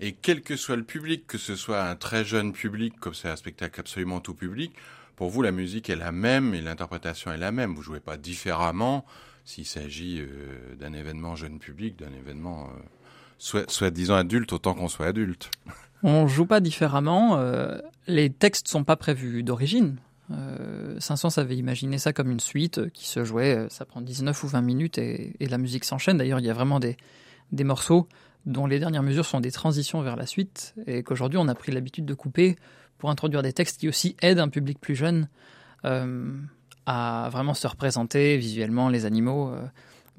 Et 0.00 0.12
quel 0.12 0.42
que 0.42 0.56
soit 0.56 0.76
le 0.76 0.82
public, 0.82 1.26
que 1.26 1.38
ce 1.38 1.54
soit 1.54 1.84
un 1.84 1.94
très 1.94 2.24
jeune 2.24 2.52
public, 2.52 2.98
comme 2.98 3.14
c'est 3.14 3.28
un 3.28 3.36
spectacle 3.36 3.78
absolument 3.80 4.20
tout 4.20 4.34
public, 4.34 4.72
pour 5.14 5.30
vous, 5.30 5.42
la 5.42 5.52
musique 5.52 5.90
est 5.90 5.96
la 5.96 6.10
même 6.10 6.54
et 6.54 6.60
l'interprétation 6.60 7.30
est 7.32 7.38
la 7.38 7.52
même. 7.52 7.74
Vous 7.74 7.82
jouez 7.82 8.00
pas 8.00 8.16
différemment 8.16 9.04
s'il 9.44 9.66
s'agit 9.66 10.20
euh, 10.20 10.74
d'un 10.74 10.92
événement 10.92 11.36
jeune 11.36 11.60
public, 11.60 11.96
d'un 11.96 12.12
événement 12.12 12.64
euh, 12.64 12.82
soit, 13.42 13.68
soit 13.68 13.90
disant 13.90 14.14
adulte, 14.14 14.52
autant 14.52 14.72
qu'on 14.74 14.88
soit 14.88 15.06
adulte. 15.06 15.50
On 16.04 16.28
joue 16.28 16.46
pas 16.46 16.60
différemment. 16.60 17.38
Euh, 17.38 17.76
les 18.06 18.30
textes 18.30 18.68
sont 18.68 18.84
pas 18.84 18.96
prévus 18.96 19.42
d'origine. 19.42 19.96
Euh, 20.30 20.94
Saint-Saëns 21.00 21.38
avait 21.38 21.56
imaginé 21.56 21.98
ça 21.98 22.12
comme 22.12 22.30
une 22.30 22.40
suite 22.40 22.90
qui 22.92 23.06
se 23.08 23.24
jouait, 23.24 23.66
ça 23.68 23.84
prend 23.84 24.00
19 24.00 24.44
ou 24.44 24.46
20 24.46 24.62
minutes 24.62 24.98
et, 24.98 25.34
et 25.40 25.46
la 25.46 25.58
musique 25.58 25.84
s'enchaîne. 25.84 26.18
D'ailleurs, 26.18 26.38
il 26.38 26.46
y 26.46 26.50
a 26.50 26.54
vraiment 26.54 26.78
des, 26.78 26.96
des 27.50 27.64
morceaux 27.64 28.08
dont 28.46 28.66
les 28.66 28.78
dernières 28.78 29.02
mesures 29.02 29.26
sont 29.26 29.40
des 29.40 29.50
transitions 29.50 30.00
vers 30.02 30.16
la 30.16 30.26
suite, 30.26 30.74
et 30.86 31.02
qu'aujourd'hui 31.02 31.38
on 31.38 31.46
a 31.46 31.54
pris 31.54 31.70
l'habitude 31.70 32.04
de 32.04 32.14
couper 32.14 32.56
pour 32.98 33.10
introduire 33.10 33.42
des 33.42 33.52
textes 33.52 33.78
qui 33.78 33.88
aussi 33.88 34.16
aident 34.20 34.40
un 34.40 34.48
public 34.48 34.80
plus 34.80 34.96
jeune 34.96 35.28
euh, 35.84 36.32
à 36.86 37.28
vraiment 37.30 37.54
se 37.54 37.66
représenter 37.68 38.36
visuellement 38.38 38.88
les 38.88 39.04
animaux. 39.04 39.54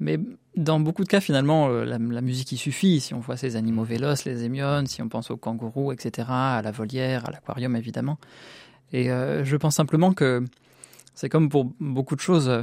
Mais 0.00 0.18
dans 0.56 0.80
beaucoup 0.80 1.04
de 1.04 1.08
cas, 1.08 1.20
finalement, 1.20 1.68
euh, 1.68 1.84
la, 1.84 1.98
musique 1.98 2.52
y 2.52 2.56
suffit. 2.56 3.00
Si 3.00 3.14
on 3.14 3.20
voit 3.20 3.36
ces 3.36 3.56
animaux 3.56 3.84
véloces, 3.84 4.24
les 4.24 4.44
émiones, 4.44 4.86
si 4.86 5.02
on 5.02 5.08
pense 5.08 5.30
aux 5.30 5.36
kangourous, 5.36 5.92
etc., 5.92 6.28
à 6.30 6.62
la 6.62 6.70
volière, 6.70 7.28
à 7.28 7.32
l'aquarium, 7.32 7.76
évidemment. 7.76 8.18
Et 8.92 9.06
je 9.08 9.56
pense 9.56 9.74
simplement 9.74 10.12
que 10.12 10.44
c'est 11.16 11.28
comme 11.28 11.48
pour 11.48 11.72
beaucoup 11.80 12.14
de 12.14 12.20
choses, 12.20 12.62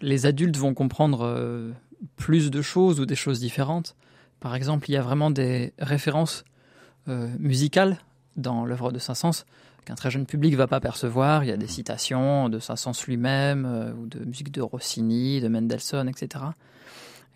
les 0.00 0.26
adultes 0.26 0.56
vont 0.56 0.72
comprendre 0.72 1.74
plus 2.14 2.52
de 2.52 2.62
choses 2.62 3.00
ou 3.00 3.06
des 3.06 3.16
choses 3.16 3.40
différentes. 3.40 3.96
Par 4.40 4.54
exemple, 4.54 4.88
il 4.88 4.92
y 4.92 4.96
a 4.96 5.02
vraiment 5.02 5.30
des 5.30 5.72
références 5.78 6.44
euh, 7.08 7.28
musicales 7.38 7.96
dans 8.36 8.64
l'œuvre 8.64 8.92
de 8.92 8.98
Saint-Saëns 8.98 9.44
qu'un 9.88 9.94
très 9.94 10.10
jeune 10.10 10.26
public 10.26 10.52
ne 10.52 10.58
va 10.58 10.66
pas 10.66 10.80
percevoir. 10.80 11.44
Il 11.44 11.48
y 11.48 11.52
a 11.52 11.56
des 11.56 11.66
citations 11.66 12.50
de 12.50 12.58
Saint-Saëns 12.58 13.06
lui-même, 13.06 13.64
euh, 13.66 13.92
ou 13.94 14.06
de 14.06 14.22
musique 14.22 14.52
de 14.52 14.60
Rossini, 14.60 15.40
de 15.40 15.48
Mendelssohn, 15.48 16.06
etc. 16.08 16.44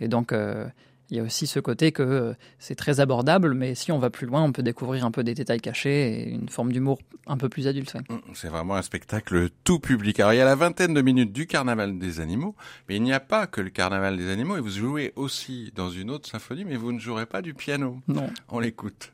Et 0.00 0.09
donc, 0.09 0.32
euh, 0.32 0.66
il 1.09 1.16
y 1.16 1.21
a 1.21 1.23
aussi 1.23 1.47
ce 1.47 1.61
côté 1.61 1.92
que 1.92 2.35
c'est 2.59 2.75
très 2.75 3.00
abordable, 3.00 3.54
mais 3.54 3.75
si 3.75 3.90
on 3.90 3.99
va 3.99 4.11
plus 4.11 4.26
loin, 4.26 4.42
on 4.42 4.52
peut 4.52 4.62
découvrir 4.62 5.06
un 5.06 5.11
peu 5.11 5.25
des 5.25 5.32
détails 5.32 5.61
cachés 5.61 6.11
et 6.11 6.28
une 6.28 6.50
forme 6.50 6.73
d'humour 6.73 6.99
un 7.26 7.38
peu 7.38 7.49
plus 7.49 7.68
adulte. 7.68 7.94
Mm, 7.94 8.16
c'est 8.35 8.49
vraiment 8.49 8.75
un 8.75 8.82
spectacle 8.82 9.49
tout 9.64 9.80
public. 9.80 10.21
Alors 10.21 10.35
il 10.35 10.37
y 10.37 10.40
a 10.40 10.44
la 10.44 10.54
vingtaine 10.54 10.92
de 10.92 11.00
minutes 11.00 11.32
du 11.32 11.47
Carnaval 11.47 11.99
des 11.99 12.21
animaux, 12.21 12.54
mais 12.87 12.97
il 12.97 13.02
n'y 13.02 13.14
a 13.14 13.21
pas 13.21 13.47
que 13.47 13.62
le 13.62 13.71
Carnaval 13.71 14.18
des 14.18 14.30
animaux, 14.30 14.59
et 14.59 14.61
vous 14.61 14.68
jouez 14.68 15.14
aussi 15.16 15.73
dans 15.75 15.88
une 15.88 16.11
autre 16.11 16.28
symphonie, 16.28 16.66
mais 16.66 16.76
vous 16.76 16.92
ne 16.92 16.99
jouerez 16.99 17.26
pas 17.26 17.40
du 17.40 17.54
piano. 17.54 18.00
Non. 18.09 18.28
On 18.50 18.61
l'écoute. 18.61 19.11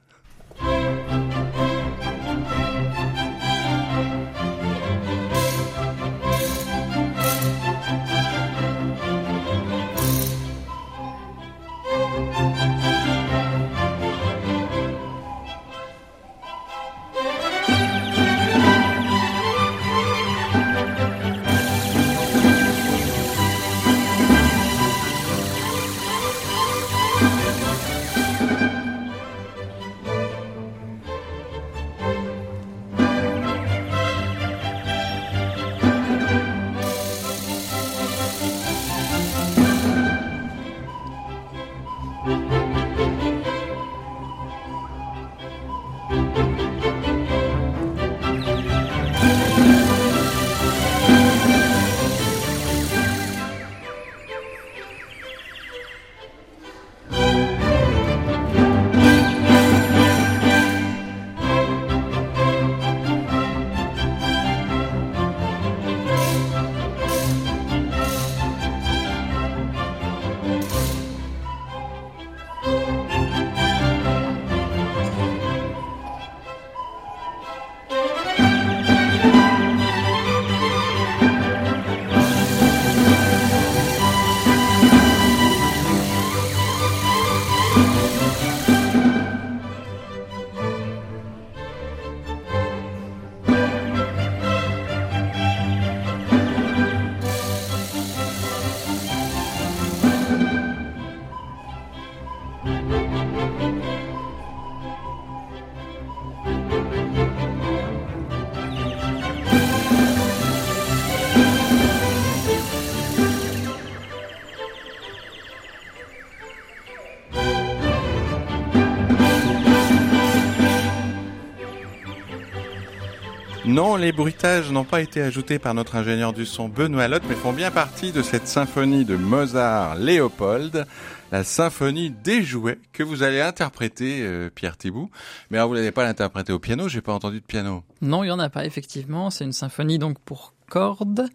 Non, 123.78 123.94
les 123.94 124.10
bruitages 124.10 124.72
n'ont 124.72 124.82
pas 124.82 125.02
été 125.02 125.22
ajoutés 125.22 125.60
par 125.60 125.72
notre 125.72 125.94
ingénieur 125.94 126.32
du 126.32 126.46
son 126.46 126.68
Benoît 126.68 127.06
Lotte, 127.06 127.22
mais 127.28 127.36
font 127.36 127.52
bien 127.52 127.70
partie 127.70 128.10
de 128.10 128.22
cette 128.22 128.48
symphonie 128.48 129.04
de 129.04 129.14
Mozart 129.14 129.94
Léopold, 129.94 130.84
la 131.30 131.44
symphonie 131.44 132.10
des 132.10 132.42
jouets 132.42 132.80
que 132.92 133.04
vous 133.04 133.22
allez 133.22 133.40
interpréter, 133.40 134.22
euh, 134.22 134.50
Pierre 134.52 134.76
Thibault. 134.76 135.10
Mais 135.50 135.58
alors, 135.58 135.68
vous 135.68 135.76
n'allez 135.76 135.92
pas 135.92 136.02
l'interpréter 136.02 136.52
au 136.52 136.58
piano, 136.58 136.88
j'ai 136.88 137.02
pas 137.02 137.12
entendu 137.12 137.38
de 137.38 137.46
piano. 137.46 137.84
Non, 138.02 138.24
il 138.24 138.26
y 138.26 138.30
en 138.32 138.40
a 138.40 138.48
pas, 138.48 138.64
effectivement. 138.64 139.30
C'est 139.30 139.44
une 139.44 139.52
symphonie 139.52 140.00
donc 140.00 140.18
pour 140.18 140.54
cordes 140.68 141.28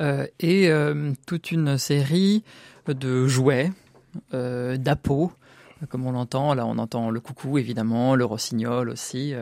euh, 0.00 0.26
et 0.40 0.70
euh, 0.70 1.12
toute 1.26 1.52
une 1.52 1.76
série 1.76 2.42
de 2.88 3.26
jouets, 3.26 3.70
d'appos, 4.32 5.30
comme 5.90 6.06
on 6.06 6.12
l'entend. 6.12 6.54
Là, 6.54 6.64
on 6.64 6.78
entend 6.78 7.10
le 7.10 7.20
coucou, 7.20 7.58
évidemment, 7.58 8.14
le 8.14 8.24
rossignol 8.24 8.88
aussi 8.88 9.34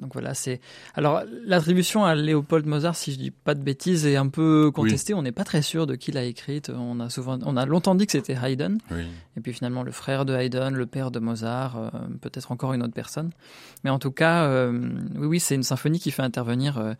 Donc 0.00 0.12
voilà, 0.12 0.34
c'est 0.34 0.60
alors 0.94 1.22
l'attribution 1.44 2.04
à 2.04 2.14
Léopold 2.14 2.66
Mozart, 2.66 2.96
si 2.96 3.12
je 3.12 3.18
dis 3.18 3.30
pas 3.30 3.54
de 3.54 3.62
bêtises, 3.62 4.06
est 4.06 4.16
un 4.16 4.28
peu 4.28 4.70
contestée. 4.72 5.14
On 5.14 5.22
n'est 5.22 5.32
pas 5.32 5.44
très 5.44 5.62
sûr 5.62 5.86
de 5.86 5.94
qui 5.94 6.12
l'a 6.12 6.24
écrite. 6.24 6.70
On 6.70 7.00
a 7.00 7.10
souvent, 7.10 7.38
on 7.44 7.56
a 7.56 7.66
longtemps 7.66 7.94
dit 7.94 8.06
que 8.06 8.12
c'était 8.12 8.34
Haydn, 8.34 8.78
et 9.36 9.40
puis 9.40 9.52
finalement 9.52 9.82
le 9.82 9.92
frère 9.92 10.24
de 10.24 10.34
Haydn, 10.34 10.74
le 10.74 10.86
père 10.86 11.10
de 11.10 11.18
Mozart, 11.18 11.76
euh, 11.76 11.90
peut-être 12.20 12.52
encore 12.52 12.72
une 12.72 12.82
autre 12.82 12.94
personne. 12.94 13.30
Mais 13.84 13.90
en 13.90 13.98
tout 13.98 14.10
cas, 14.10 14.44
euh, 14.44 14.90
oui, 15.16 15.26
oui, 15.26 15.40
c'est 15.40 15.54
une 15.54 15.62
symphonie 15.62 16.00
qui 16.00 16.10
fait 16.10 16.22
intervenir 16.22 16.78
euh, 16.78 16.94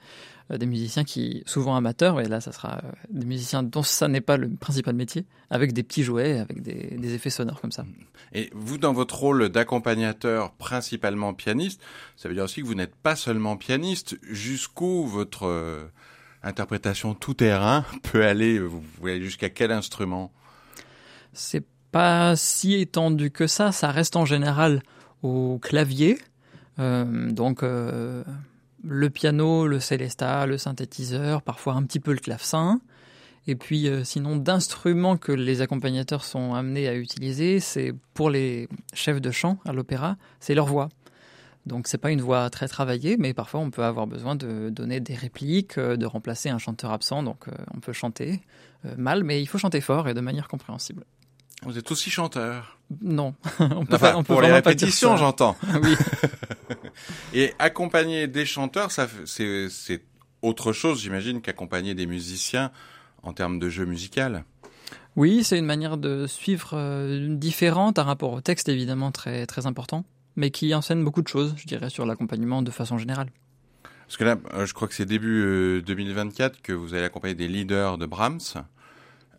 des 0.50 0.66
musiciens 0.66 1.04
qui, 1.04 1.42
souvent 1.46 1.74
amateurs, 1.74 2.20
et 2.20 2.26
là 2.26 2.40
ça 2.40 2.52
sera 2.52 2.82
des 3.10 3.24
musiciens 3.26 3.62
dont 3.62 3.82
ça 3.82 4.08
n'est 4.08 4.20
pas 4.20 4.36
le 4.36 4.50
principal 4.50 4.94
métier, 4.94 5.24
avec 5.50 5.72
des 5.72 5.82
petits 5.82 6.02
jouets, 6.02 6.38
avec 6.38 6.62
des, 6.62 6.96
des, 6.98 7.14
effets 7.14 7.30
sonores 7.30 7.60
comme 7.60 7.72
ça. 7.72 7.86
Et 8.34 8.50
vous, 8.52 8.76
dans 8.76 8.92
votre 8.92 9.18
rôle 9.18 9.48
d'accompagnateur, 9.48 10.52
principalement 10.52 11.32
pianiste, 11.32 11.80
ça 12.16 12.28
veut 12.28 12.34
dire 12.34 12.44
aussi 12.44 12.60
que 12.60 12.66
vous 12.66 12.74
pas 12.92 13.16
seulement 13.16 13.56
pianiste, 13.56 14.18
jusqu'où 14.22 15.04
votre 15.06 15.46
euh, 15.46 15.84
interprétation 16.42 17.14
tout 17.14 17.34
terrain 17.34 17.84
peut 18.02 18.24
aller, 18.24 18.58
vous 18.58 18.82
voulez 19.00 19.22
jusqu'à 19.22 19.50
quel 19.50 19.72
instrument? 19.72 20.32
C'est 21.32 21.64
pas 21.92 22.36
si 22.36 22.74
étendu 22.74 23.30
que 23.30 23.46
ça, 23.46 23.72
ça 23.72 23.90
reste 23.90 24.16
en 24.16 24.24
général 24.24 24.82
au 25.22 25.58
clavier, 25.60 26.18
euh, 26.78 27.30
donc... 27.30 27.62
Euh, 27.62 28.24
le 28.86 29.08
piano, 29.08 29.66
le 29.66 29.80
célesta, 29.80 30.44
le 30.44 30.58
synthétiseur, 30.58 31.40
parfois 31.40 31.72
un 31.72 31.84
petit 31.84 32.00
peu 32.00 32.12
le 32.12 32.18
clavecin. 32.18 32.82
Et 33.46 33.54
puis 33.56 33.88
sinon 34.04 34.36
d'instruments 34.36 35.16
que 35.16 35.32
les 35.32 35.62
accompagnateurs 35.62 36.22
sont 36.22 36.52
amenés 36.52 36.86
à 36.86 36.94
utiliser, 36.94 37.60
c'est 37.60 37.94
pour 38.12 38.28
les 38.28 38.68
chefs 38.92 39.22
de 39.22 39.30
chant 39.30 39.58
à 39.64 39.72
l'opéra, 39.72 40.18
c'est 40.38 40.54
leur 40.54 40.66
voix. 40.66 40.90
Donc 41.66 41.88
c'est 41.88 41.98
pas 41.98 42.10
une 42.10 42.20
voix 42.20 42.50
très 42.50 42.68
travaillée, 42.68 43.16
mais 43.18 43.32
parfois 43.32 43.60
on 43.60 43.70
peut 43.70 43.84
avoir 43.84 44.06
besoin 44.06 44.36
de 44.36 44.70
donner 44.70 45.00
des 45.00 45.14
répliques, 45.14 45.78
euh, 45.78 45.96
de 45.96 46.06
remplacer 46.06 46.50
un 46.50 46.58
chanteur 46.58 46.92
absent, 46.92 47.22
donc 47.22 47.48
euh, 47.48 47.52
on 47.74 47.80
peut 47.80 47.92
chanter 47.92 48.40
mal, 48.98 49.24
mais 49.24 49.40
il 49.40 49.46
faut 49.46 49.56
chanter 49.56 49.80
fort 49.80 50.08
et 50.08 50.14
de 50.14 50.20
manière 50.20 50.46
compréhensible. 50.46 51.04
Vous 51.62 51.78
êtes 51.78 51.90
aussi 51.90 52.10
chanteur 52.10 52.78
Non. 53.00 53.34
on 53.58 53.86
peut 53.86 53.96
pas, 53.96 54.14
on 54.16 54.22
peut 54.22 54.34
pour 54.34 54.42
les 54.42 54.52
répétitions, 54.52 55.16
j'entends. 55.16 55.56
oui. 55.82 55.96
Et 57.34 57.54
accompagner 57.58 58.26
des 58.28 58.44
chanteurs, 58.44 58.90
ça, 58.90 59.08
c'est, 59.24 59.68
c'est 59.70 60.02
autre 60.42 60.72
chose, 60.72 61.00
j'imagine, 61.00 61.40
qu'accompagner 61.40 61.94
des 61.94 62.06
musiciens 62.06 62.70
en 63.22 63.32
termes 63.32 63.58
de 63.58 63.68
jeu 63.70 63.86
musical. 63.86 64.44
Oui, 65.16 65.44
c'est 65.44 65.58
une 65.58 65.64
manière 65.64 65.96
de 65.96 66.26
suivre 66.26 66.70
euh, 66.74 67.34
différente, 67.36 67.98
un 67.98 68.02
rapport 68.02 68.32
au 68.32 68.40
texte 68.40 68.68
évidemment 68.68 69.12
très 69.12 69.46
très 69.46 69.66
important, 69.66 70.04
mais 70.36 70.50
qui 70.50 70.74
enseigne 70.74 71.04
beaucoup 71.04 71.22
de 71.22 71.28
choses, 71.28 71.54
je 71.56 71.66
dirais, 71.66 71.90
sur 71.90 72.06
l'accompagnement 72.06 72.62
de 72.62 72.70
façon 72.70 72.98
générale. 72.98 73.30
Parce 74.06 74.16
que 74.16 74.24
là, 74.24 74.36
euh, 74.54 74.66
je 74.66 74.74
crois 74.74 74.88
que 74.88 74.94
c'est 74.94 75.06
début 75.06 75.82
2024 75.86 76.52
euh, 76.52 76.58
que 76.62 76.72
vous 76.72 76.94
allez 76.94 77.04
accompagner 77.04 77.34
des 77.34 77.48
leaders 77.48 77.98
de 77.98 78.06
Brahms. 78.06 78.64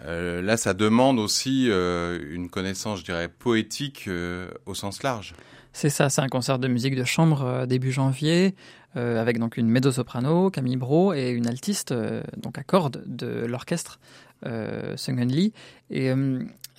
Euh, 0.02 0.42
là, 0.42 0.58
ça 0.58 0.74
demande 0.74 1.20
aussi 1.20 1.68
euh, 1.70 2.20
une 2.30 2.50
connaissance, 2.50 3.00
je 3.00 3.06
dirais, 3.06 3.30
poétique 3.30 4.06
euh, 4.08 4.50
au 4.66 4.74
sens 4.74 5.04
large. 5.04 5.34
C'est 5.74 5.90
ça, 5.90 6.10
c'est 6.10 6.22
un 6.22 6.30
concert 6.30 6.60
de 6.60 6.68
musique 6.68 6.96
de 6.96 7.04
chambre 7.04 7.66
début 7.66 7.92
janvier, 7.92 8.56
avec 8.96 9.40
donc 9.40 9.58
une 9.58 9.68
mezzo-soprano, 9.68 10.50
Camille 10.50 10.78
Bro, 10.78 11.14
et 11.14 11.32
une 11.32 11.48
altiste, 11.48 11.94
donc 12.38 12.58
à 12.58 12.64
cordes 12.64 13.04
de 13.06 13.46
l'orchestre 13.46 14.00
euh, 14.46 14.96
Lee. 15.08 15.52
Et 15.90 16.14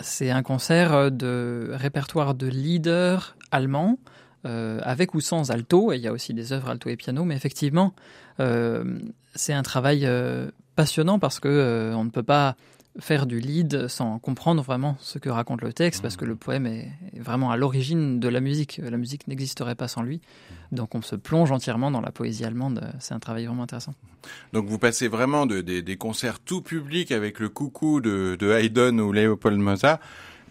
c'est 0.01 0.31
un 0.31 0.43
concert 0.43 1.11
de 1.11 1.71
répertoire 1.73 2.35
de 2.35 2.47
leaders 2.47 3.37
allemands, 3.51 3.99
avec 4.45 5.15
ou 5.15 5.21
sans 5.21 5.51
alto, 5.51 5.93
et 5.93 5.97
il 5.97 6.03
y 6.03 6.07
a 6.07 6.13
aussi 6.13 6.33
des 6.33 6.53
œuvres 6.53 6.71
alto 6.71 6.89
et 6.89 6.97
piano, 6.97 7.25
mais 7.25 7.35
effectivement, 7.35 7.95
c'est 8.39 9.53
un 9.53 9.63
travail 9.63 10.09
passionnant 10.77 11.19
parce 11.19 11.41
que 11.41 11.93
on 11.97 12.05
ne 12.05 12.11
peut 12.11 12.23
pas 12.23 12.55
faire 12.99 13.27
du 13.27 13.41
lead 13.41 13.89
sans 13.89 14.19
comprendre 14.19 14.63
vraiment 14.63 14.97
ce 15.01 15.19
que 15.19 15.29
raconte 15.29 15.63
le 15.63 15.73
texte, 15.73 16.03
parce 16.03 16.17
que 16.17 16.25
le 16.25 16.37
poème 16.37 16.67
est, 16.67 16.91
vraiment 17.19 17.51
à 17.51 17.57
l'origine 17.57 18.21
de 18.21 18.29
la 18.29 18.41
musique. 18.41 18.81
La 18.83 18.97
musique 18.97 19.29
n'existerait 19.29 19.75
pas 19.75 19.89
sans 19.89 20.03
lui. 20.03 20.21
Donc 20.73 20.95
on 20.95 21.03
se 21.03 21.17
plonge 21.17 21.53
entièrement 21.53 21.91
dans 21.91 22.01
la 22.01 22.13
poésie 22.13 22.45
allemande. 22.45 22.93
C'est 22.99 23.15
un 23.15 23.19
travail 23.19 23.47
vraiment 23.47 23.63
intéressant. 23.63 23.95
Donc 24.53 24.67
vous 24.67 24.79
passez 24.79 25.09
vraiment 25.09 25.47
de, 25.47 25.61
des 25.61 25.97
concerts 25.97 26.41
tout 26.41 26.63
publics 26.63 27.13
avec 27.13 27.39
le 27.39 27.49
coucou 27.49 28.01
de, 28.01 28.37
Haydn 28.41 29.01
ou 29.01 29.13
Léopold 29.13 29.59
Mozart 29.59 29.99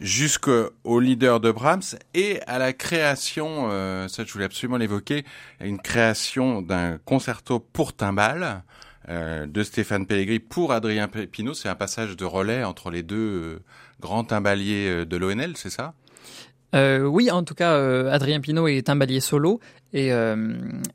jusqu'au 0.02 1.00
leader 1.00 1.40
de 1.40 1.52
Brahms 1.52 1.96
et 2.14 2.42
à 2.48 2.58
la 2.58 2.74
création, 2.74 3.70
euh, 3.70 4.08
ça 4.08 4.26
je 4.26 4.34
voulais 4.34 4.46
absolument 4.46 4.78
l'évoquer, 4.78 5.24
une 5.62 5.80
création 5.80 6.62
d'un 6.62 6.98
concerto 6.98 7.60
pour 7.60 7.96
timbales 7.96 8.64
euh, 9.08 9.46
de 9.46 9.64
Stéphane 9.64 10.06
Pellegrini 10.06 10.40
pour 10.40 10.74
Adrien 10.74 11.08
Pépinot. 11.08 11.54
C'est 11.54 11.70
un 11.70 11.76
passage 11.76 12.18
de 12.18 12.26
relais 12.26 12.64
entre 12.64 12.92
les 12.92 13.04
deux 13.04 13.16
euh, 13.16 13.60
grands 14.02 14.26
timbaliers 14.26 15.06
de 15.06 15.18
l'ONL, 15.18 15.56
c'est 15.56 15.70
ça? 15.70 15.94
Oui, 16.76 17.32
en 17.32 17.44
tout 17.44 17.56
cas, 17.56 17.76
Adrien 18.10 18.42
Pinault 18.42 18.68
est 18.68 18.88
timbalier 18.88 19.20
solo 19.20 19.60
et, 19.94 20.12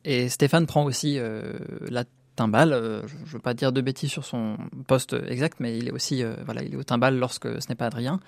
et 0.05 0.29
Stéphane 0.29 0.67
prend 0.67 0.85
aussi 0.85 1.19
la 1.89 2.05
timbale. 2.37 3.03
je 3.07 3.27
ne 3.27 3.31
veux 3.31 3.39
pas 3.39 3.55
dire 3.55 3.73
de 3.73 3.81
bêtises 3.81 4.11
sur 4.11 4.25
son 4.25 4.57
poste 4.87 5.17
exact, 5.29 5.59
mais 5.61 5.79
il 5.79 5.89
est 5.89 5.93
aussi 5.93 6.23
voilà, 6.45 6.63
il 6.63 6.75
est 6.75 6.77
au 6.77 6.85
timbal 6.85 7.19
lorsque 7.19 7.47
ce 7.63 7.69
n'est 7.69 7.75
pas 7.75 7.87
Adrien. 7.87 8.21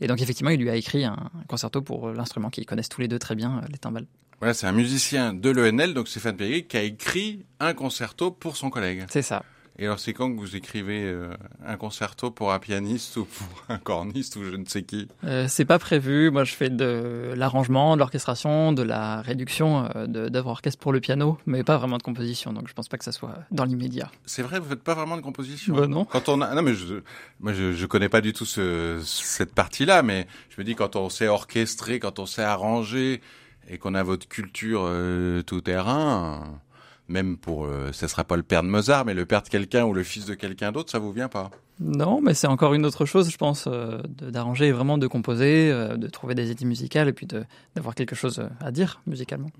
Et 0.00 0.06
donc 0.06 0.20
effectivement, 0.20 0.50
il 0.50 0.60
lui 0.60 0.70
a 0.70 0.76
écrit 0.76 1.04
un 1.04 1.30
concerto 1.48 1.80
pour 1.80 2.10
l'instrument 2.10 2.50
qu'ils 2.50 2.66
connaissent 2.66 2.88
tous 2.88 3.00
les 3.00 3.08
deux 3.08 3.18
très 3.18 3.34
bien, 3.34 3.62
les 3.70 3.78
timbales. 3.78 4.06
Voilà, 4.40 4.52
c'est 4.52 4.66
un 4.66 4.72
musicien 4.72 5.32
de 5.32 5.50
l'ENL, 5.50 5.94
donc 5.94 6.08
Stéphane 6.08 6.36
Pellegrini, 6.36 6.64
qui 6.64 6.76
a 6.76 6.82
écrit 6.82 7.46
un 7.58 7.72
concerto 7.72 8.30
pour 8.30 8.56
son 8.56 8.68
collègue. 8.68 9.06
C'est 9.08 9.22
ça. 9.22 9.42
Et 9.78 9.84
alors, 9.84 9.98
c'est 9.98 10.14
quand 10.14 10.32
que 10.32 10.38
vous 10.40 10.56
écrivez 10.56 11.02
euh, 11.04 11.34
un 11.64 11.76
concerto 11.76 12.30
pour 12.30 12.50
un 12.52 12.58
pianiste 12.58 13.18
ou 13.18 13.26
pour 13.26 13.46
un 13.68 13.76
corniste 13.76 14.36
ou 14.36 14.44
je 14.44 14.56
ne 14.56 14.64
sais 14.64 14.82
qui? 14.82 15.06
Euh, 15.24 15.46
C'est 15.48 15.66
pas 15.66 15.78
prévu. 15.78 16.30
Moi, 16.30 16.44
je 16.44 16.54
fais 16.54 16.70
de 16.70 17.34
l'arrangement, 17.36 17.94
de 17.94 17.98
l'orchestration, 17.98 18.72
de 18.72 18.82
la 18.82 19.20
réduction 19.20 19.88
euh, 19.94 20.06
d'œuvres 20.06 20.48
orchestres 20.50 20.80
pour 20.80 20.92
le 20.92 21.00
piano, 21.00 21.36
mais 21.44 21.62
pas 21.62 21.76
vraiment 21.76 21.98
de 21.98 22.02
composition. 22.02 22.54
Donc, 22.54 22.68
je 22.68 22.72
pense 22.72 22.88
pas 22.88 22.96
que 22.96 23.04
ça 23.04 23.12
soit 23.12 23.34
dans 23.50 23.64
l'immédiat. 23.64 24.10
C'est 24.24 24.42
vrai, 24.42 24.60
vous 24.60 24.68
faites 24.70 24.82
pas 24.82 24.94
vraiment 24.94 25.16
de 25.16 25.22
composition? 25.22 25.74
Bah, 25.74 25.86
Non. 25.86 26.06
Quand 26.06 26.30
on 26.30 26.40
a... 26.40 26.54
non, 26.54 26.62
mais 26.62 26.74
je... 26.74 27.02
moi, 27.40 27.52
je, 27.52 27.72
je 27.72 27.86
connais 27.86 28.08
pas 28.08 28.22
du 28.22 28.32
tout 28.32 28.46
ce... 28.46 29.00
cette 29.04 29.54
partie-là, 29.54 30.02
mais 30.02 30.26
je 30.48 30.58
me 30.58 30.64
dis 30.64 30.74
quand 30.74 30.96
on 30.96 31.10
sait 31.10 31.28
orchestrer, 31.28 31.98
quand 31.98 32.18
on 32.18 32.24
sait 32.26 32.42
arranger 32.42 33.20
et 33.68 33.78
qu'on 33.78 33.94
a 33.94 34.02
votre 34.02 34.28
culture 34.28 34.82
euh, 34.84 35.42
tout 35.42 35.60
terrain, 35.60 36.60
même 37.08 37.36
pour, 37.36 37.66
euh, 37.66 37.90
ce 37.92 38.08
sera 38.08 38.24
pas 38.24 38.36
le 38.36 38.42
père 38.42 38.62
de 38.62 38.68
Mozart, 38.68 39.04
mais 39.04 39.14
le 39.14 39.26
père 39.26 39.42
de 39.42 39.48
quelqu'un 39.48 39.84
ou 39.84 39.92
le 39.92 40.02
fils 40.02 40.26
de 40.26 40.34
quelqu'un 40.34 40.72
d'autre, 40.72 40.90
ça 40.90 40.98
vous 40.98 41.12
vient 41.12 41.28
pas? 41.28 41.50
Non, 41.78 42.20
mais 42.22 42.32
c'est 42.32 42.46
encore 42.46 42.74
une 42.74 42.86
autre 42.86 43.04
chose, 43.04 43.30
je 43.30 43.36
pense, 43.36 43.66
euh, 43.66 44.00
d'arranger 44.08 44.72
vraiment 44.72 44.96
de 44.96 45.06
composer, 45.06 45.70
euh, 45.70 45.96
de 45.96 46.08
trouver 46.08 46.34
des 46.34 46.50
idées 46.50 46.64
musicales 46.64 47.06
et 47.06 47.12
puis 47.12 47.26
d'avoir 47.74 47.94
quelque 47.94 48.16
chose 48.16 48.42
à 48.60 48.70
dire 48.70 49.02
musicalement. 49.06 49.50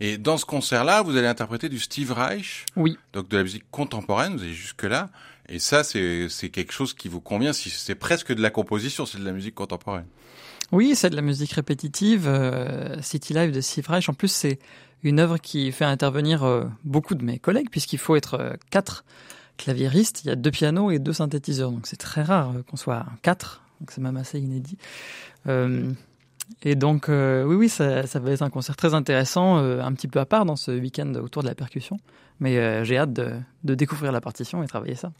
Et 0.00 0.16
dans 0.16 0.38
ce 0.38 0.46
concert-là, 0.46 1.02
vous 1.02 1.16
allez 1.16 1.26
interpréter 1.26 1.68
du 1.68 1.78
Steve 1.78 2.12
Reich, 2.12 2.64
oui, 2.76 2.96
donc 3.12 3.28
de 3.28 3.36
la 3.36 3.42
musique 3.42 3.64
contemporaine. 3.70 4.36
Vous 4.36 4.42
allez 4.42 4.54
jusque 4.54 4.84
là, 4.84 5.10
et 5.48 5.58
ça, 5.58 5.84
c'est 5.84 6.50
quelque 6.50 6.72
chose 6.72 6.94
qui 6.94 7.08
vous 7.08 7.20
convient. 7.20 7.52
Si 7.52 7.68
c'est 7.68 7.94
presque 7.94 8.32
de 8.32 8.40
la 8.40 8.50
composition, 8.50 9.06
c'est 9.06 9.18
de 9.18 9.24
la 9.24 9.32
musique 9.32 9.54
contemporaine. 9.54 10.06
Oui, 10.70 10.94
c'est 10.94 11.10
de 11.10 11.16
la 11.16 11.22
musique 11.22 11.52
répétitive. 11.52 12.30
City 13.02 13.34
Life 13.34 13.52
de 13.52 13.60
Steve 13.60 13.86
Reich, 13.88 14.08
en 14.08 14.14
plus, 14.14 14.28
c'est 14.28 14.58
une 15.02 15.20
œuvre 15.20 15.38
qui 15.38 15.72
fait 15.72 15.84
intervenir 15.84 16.44
euh, 16.44 16.64
beaucoup 16.84 17.14
de 17.14 17.24
mes 17.24 17.38
collègues, 17.38 17.70
puisqu'il 17.70 17.98
faut 17.98 18.16
être 18.16 18.34
euh, 18.34 18.52
quatre 18.70 19.04
claviéristes. 19.56 20.24
Il 20.24 20.28
y 20.28 20.30
a 20.30 20.36
deux 20.36 20.50
pianos 20.50 20.90
et 20.90 20.98
deux 20.98 21.12
synthétiseurs, 21.12 21.70
donc 21.70 21.86
c'est 21.86 21.96
très 21.96 22.22
rare 22.22 22.54
qu'on 22.68 22.76
soit 22.76 23.06
quatre. 23.22 23.62
Donc 23.80 23.90
c'est 23.90 24.00
même 24.00 24.16
assez 24.16 24.38
inédit. 24.38 24.78
et 26.62 26.74
donc, 26.76 27.08
oui, 27.08 27.54
oui, 27.56 27.68
ça, 27.68 28.02
va 28.02 28.30
être 28.30 28.42
un 28.42 28.50
concert 28.50 28.76
très 28.76 28.94
intéressant, 28.94 29.56
un 29.56 29.92
petit 29.92 30.06
peu 30.06 30.20
à 30.20 30.24
part 30.24 30.44
dans 30.44 30.54
ce 30.54 30.70
week-end 30.70 31.12
autour 31.14 31.42
de 31.42 31.48
la 31.48 31.56
percussion. 31.56 31.98
Mais 32.38 32.84
j'ai 32.84 32.96
hâte 32.96 33.12
de 33.12 33.74
découvrir 33.74 34.12
la 34.12 34.20
partition 34.20 34.62
et 34.62 34.68
travailler 34.68 34.94
ça. 34.94 35.12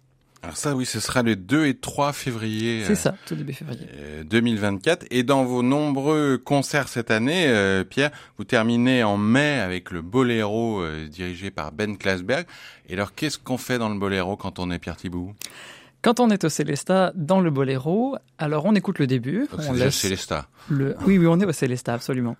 Alors 0.42 0.56
ça, 0.56 0.74
oui, 0.74 0.86
ce 0.86 0.98
sera 0.98 1.22
le 1.22 1.36
2 1.36 1.66
et 1.66 1.74
3 1.74 2.12
février. 2.12 2.82
C'est 2.84 2.96
ça, 2.96 3.14
tout 3.26 3.36
début 3.36 3.52
février. 3.52 3.86
2024. 4.24 5.04
Euh, 5.04 5.06
et 5.12 5.22
dans 5.22 5.44
vos 5.44 5.62
nombreux 5.62 6.36
concerts 6.36 6.88
cette 6.88 7.12
année, 7.12 7.46
euh, 7.46 7.84
Pierre, 7.84 8.10
vous 8.38 8.44
terminez 8.44 9.04
en 9.04 9.16
mai 9.16 9.60
avec 9.60 9.92
le 9.92 10.02
Boléro 10.02 10.80
euh, 10.80 11.06
dirigé 11.06 11.52
par 11.52 11.70
Ben 11.70 11.96
Klasberg. 11.96 12.44
Et 12.88 12.94
alors, 12.94 13.14
qu'est-ce 13.14 13.38
qu'on 13.38 13.56
fait 13.56 13.78
dans 13.78 13.88
le 13.88 13.98
Boléro 13.98 14.36
quand 14.36 14.58
on 14.58 14.72
est 14.72 14.80
Pierre 14.80 14.96
Thibault? 14.96 15.32
Quand 16.02 16.18
on 16.18 16.28
est 16.30 16.42
au 16.42 16.48
Célesta 16.48 17.12
dans 17.14 17.40
le 17.40 17.50
Boléro, 17.52 18.16
alors 18.38 18.64
on 18.64 18.74
écoute 18.74 18.98
le 18.98 19.06
début. 19.06 19.46
Donc 19.48 19.60
on 19.68 19.72
laisse 19.72 19.94
Célesta. 19.94 20.48
Le... 20.68 20.96
Oui, 21.06 21.18
oui, 21.18 21.28
on 21.28 21.38
est 21.38 21.46
au 21.46 21.52
Célesta, 21.52 21.94
absolument. 21.94 22.36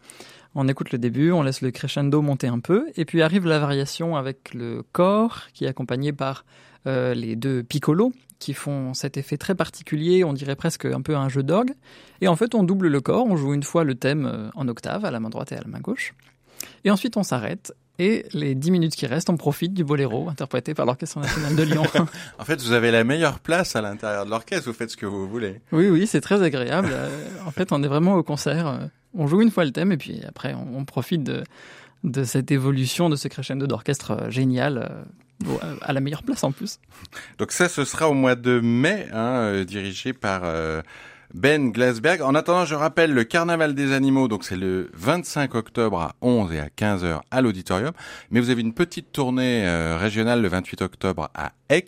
On 0.57 0.67
écoute 0.67 0.91
le 0.91 0.99
début, 0.99 1.31
on 1.31 1.43
laisse 1.43 1.63
le 1.63 1.71
crescendo 1.71 2.21
monter 2.21 2.49
un 2.49 2.59
peu, 2.59 2.87
et 2.97 3.05
puis 3.05 3.23
arrive 3.23 3.47
la 3.47 3.61
variation 3.61 4.17
avec 4.17 4.53
le 4.53 4.83
corps 4.91 5.43
qui 5.55 5.65
est 5.65 5.69
accompagné 5.69 6.13
par 6.13 6.45
euh, 6.87 7.15
les 7.15 7.37
deux 7.37 7.63
piccolos 7.63 8.13
qui 8.41 8.55
font 8.55 8.93
cet 8.93 9.17
effet 9.17 9.37
très 9.37 9.55
particulier, 9.55 10.25
on 10.25 10.33
dirait 10.33 10.57
presque 10.57 10.85
un 10.85 11.01
peu 11.01 11.15
un 11.15 11.29
jeu 11.29 11.45
d'orgue. 11.45 11.75
Et 12.21 12.27
en 12.27 12.35
fait, 12.35 12.57
on 12.57 12.65
double 12.65 12.89
le 12.89 13.01
corps, 13.01 13.25
on 13.25 13.37
joue 13.37 13.55
une 13.55 13.63
fois 13.63 13.85
le 13.85 13.95
thème 13.95 14.27
euh, 14.27 14.51
en 14.57 14.67
octave, 14.67 15.05
à 15.05 15.13
la 15.13 15.21
main 15.21 15.31
droite 15.31 15.53
et 15.53 15.57
à 15.57 15.61
la 15.61 15.69
main 15.69 15.79
gauche. 15.79 16.15
Et 16.85 16.91
ensuite, 16.91 17.17
on 17.17 17.23
s'arrête 17.23 17.73
Et 18.01 18.27
les 18.33 18.57
10 18.57 18.73
minutes 18.73 18.97
qui 18.97 19.07
restent, 19.07 19.31
on 19.31 19.37
profite 19.37 19.75
du 19.75 19.85
boléro 19.85 20.29
interprété 20.29 20.75
par 20.75 20.87
l'Orchestre 20.87 21.21
national 21.21 21.55
de 21.55 21.63
Lyon. 21.63 21.85
en 22.39 22.45
fait, 22.45 22.61
vous 22.61 22.73
avez 22.73 22.91
la 22.91 23.05
meilleure 23.05 23.39
place 23.39 23.77
à 23.77 23.81
l'intérieur 23.81 24.25
de 24.25 24.31
l'orchestre, 24.31 24.69
vous 24.69 24.77
faites 24.77 24.91
ce 24.91 24.97
que 24.97 25.07
vous 25.07 25.29
voulez. 25.29 25.61
Oui, 25.71 25.89
oui, 25.89 26.09
c'est 26.09 26.21
très 26.21 26.43
agréable. 26.43 26.93
en 27.47 27.51
fait, 27.53 27.71
on 27.71 27.81
est 27.85 27.89
vraiment 27.89 28.17
au 28.17 28.25
concert. 28.25 28.89
On 29.15 29.29
joue 29.29 29.41
une 29.41 29.53
fois 29.53 29.65
le 29.65 29.71
thème 29.71 29.93
et 29.93 29.97
puis 29.97 30.21
après, 30.27 30.55
on, 30.55 30.85
profite 30.85 31.23
de, 31.23 31.45
de 32.03 32.25
cette 32.25 32.51
évolution, 32.51 33.09
de 33.09 33.15
ce 33.15 33.29
crescendo 33.29 33.69
d'orchestre 33.69 34.31
génial 34.31 35.05
à 35.83 35.93
la 35.93 36.01
meilleure 36.01 36.23
place 36.23 36.45
en 36.45 36.53
plus. 36.53 36.79
Donc 37.39 37.53
ça, 37.53 37.69
ce 37.69 37.85
sera 37.85 38.09
au 38.09 38.15
mois 38.15 38.35
de 38.35 38.61
mai, 38.61 39.09
hein, 39.13 39.65
dirigé 39.65 40.13
par 40.13 40.43
ben 41.35 41.71
Glasberg. 41.71 42.23
En 42.23 42.35
attendant, 42.35 42.65
je 42.65 42.75
rappelle 42.75 43.13
le 43.13 43.25
Carnaval 43.25 43.75
des 43.75 43.93
animaux, 43.93 44.29
donc 44.29 44.45
c'est 44.45 44.57
le 44.57 44.91
25 44.95 45.55
octobre 45.55 46.01
à 46.01 46.15
11 46.21 46.53
et 46.53 46.61
à 46.61 46.69
15 46.69 47.05
heures 47.05 47.23
à 47.31 47.41
l'auditorium. 47.41 47.93
Mais 48.31 48.41
vous 48.41 48.51
avez 48.51 48.61
une 48.61 48.75
petite 48.75 49.13
tournée 49.13 49.67
euh, 49.67 49.97
régionale 49.97 50.43
le 50.43 50.49
28 50.49 50.83
octobre 50.83 51.31
à 51.35 51.53
Aix, 51.69 51.87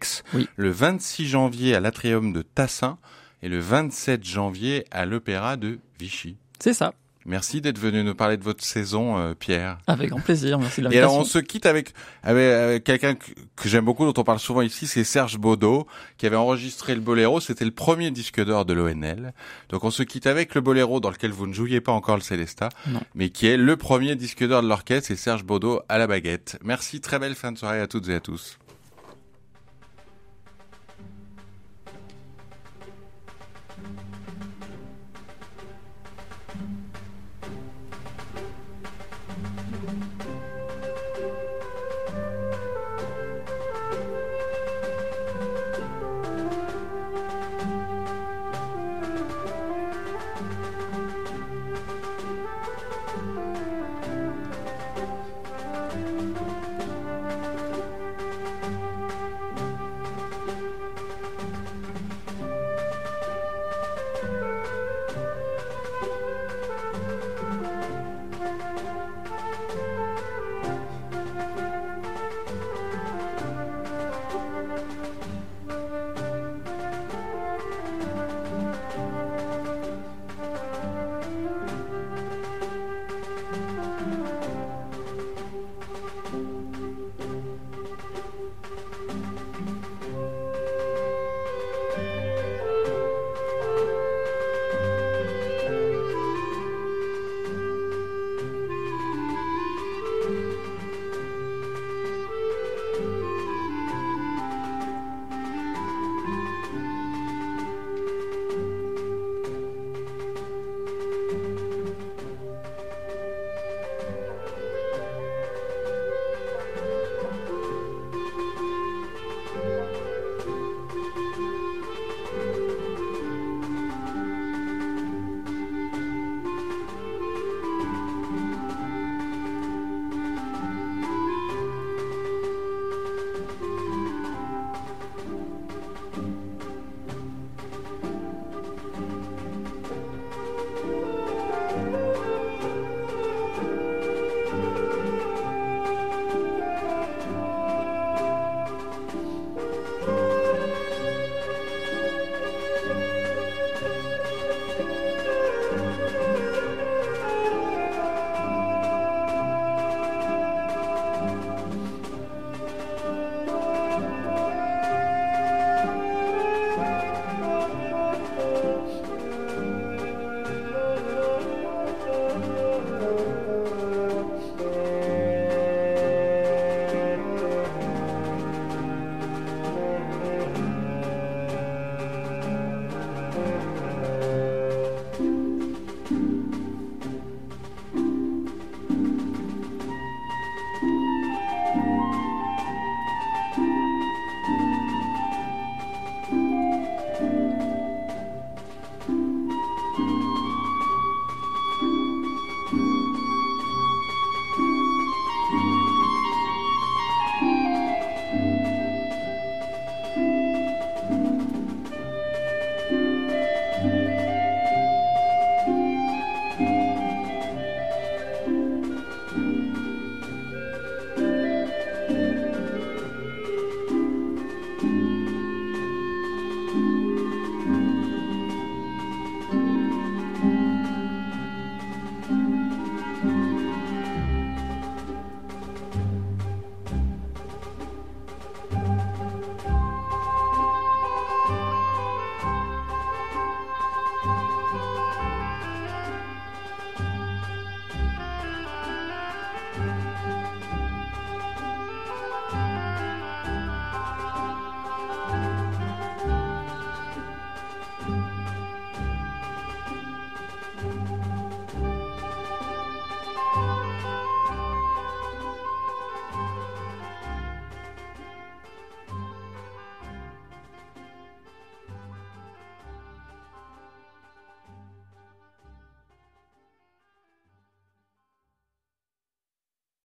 le 0.56 0.70
26 0.70 1.26
janvier 1.26 1.74
à 1.74 1.80
l'Atrium 1.80 2.32
de 2.32 2.42
Tassin 2.42 2.98
et 3.42 3.48
le 3.48 3.58
27 3.58 4.24
janvier 4.24 4.84
à 4.90 5.04
l'Opéra 5.04 5.56
de 5.56 5.78
Vichy. 5.98 6.36
C'est 6.58 6.74
ça. 6.74 6.94
Merci 7.26 7.60
d'être 7.60 7.78
venu 7.78 8.04
nous 8.04 8.14
parler 8.14 8.36
de 8.36 8.44
votre 8.44 8.62
saison, 8.62 9.18
euh, 9.18 9.34
Pierre. 9.34 9.78
Avec 9.86 10.10
grand 10.10 10.20
plaisir, 10.20 10.58
merci 10.58 10.82
de 10.82 10.92
Et 10.92 10.98
alors 10.98 11.16
on 11.16 11.24
se 11.24 11.38
quitte 11.38 11.64
avec, 11.64 11.94
avec, 12.22 12.84
quelqu'un 12.84 13.14
que, 13.14 13.68
j'aime 13.68 13.84
beaucoup, 13.84 14.04
dont 14.04 14.20
on 14.20 14.24
parle 14.24 14.38
souvent 14.38 14.60
ici, 14.60 14.86
c'est 14.86 15.04
Serge 15.04 15.38
Baudot, 15.38 15.86
qui 16.18 16.26
avait 16.26 16.36
enregistré 16.36 16.94
le 16.94 17.00
Boléro. 17.00 17.40
C'était 17.40 17.64
le 17.64 17.70
premier 17.70 18.10
disque 18.10 18.44
d'or 18.44 18.64
de 18.66 18.74
l'ONL. 18.74 19.32
Donc 19.70 19.84
on 19.84 19.90
se 19.90 20.02
quitte 20.02 20.26
avec 20.26 20.54
le 20.54 20.60
Boléro, 20.60 21.00
dans 21.00 21.10
lequel 21.10 21.32
vous 21.32 21.46
ne 21.46 21.54
jouiez 21.54 21.80
pas 21.80 21.92
encore 21.92 22.16
le 22.16 22.22
Célesta, 22.22 22.68
mais 23.14 23.30
qui 23.30 23.46
est 23.46 23.56
le 23.56 23.76
premier 23.76 24.16
disque 24.16 24.46
d'or 24.46 24.62
de 24.62 24.68
l'orchestre, 24.68 25.08
c'est 25.08 25.16
Serge 25.16 25.44
Baudot 25.44 25.80
à 25.88 25.98
la 25.98 26.06
baguette. 26.06 26.58
Merci, 26.62 27.00
très 27.00 27.18
belle 27.18 27.34
fin 27.34 27.52
de 27.52 27.58
soirée 27.58 27.80
à 27.80 27.86
toutes 27.86 28.08
et 28.08 28.14
à 28.14 28.20
tous. 28.20 28.58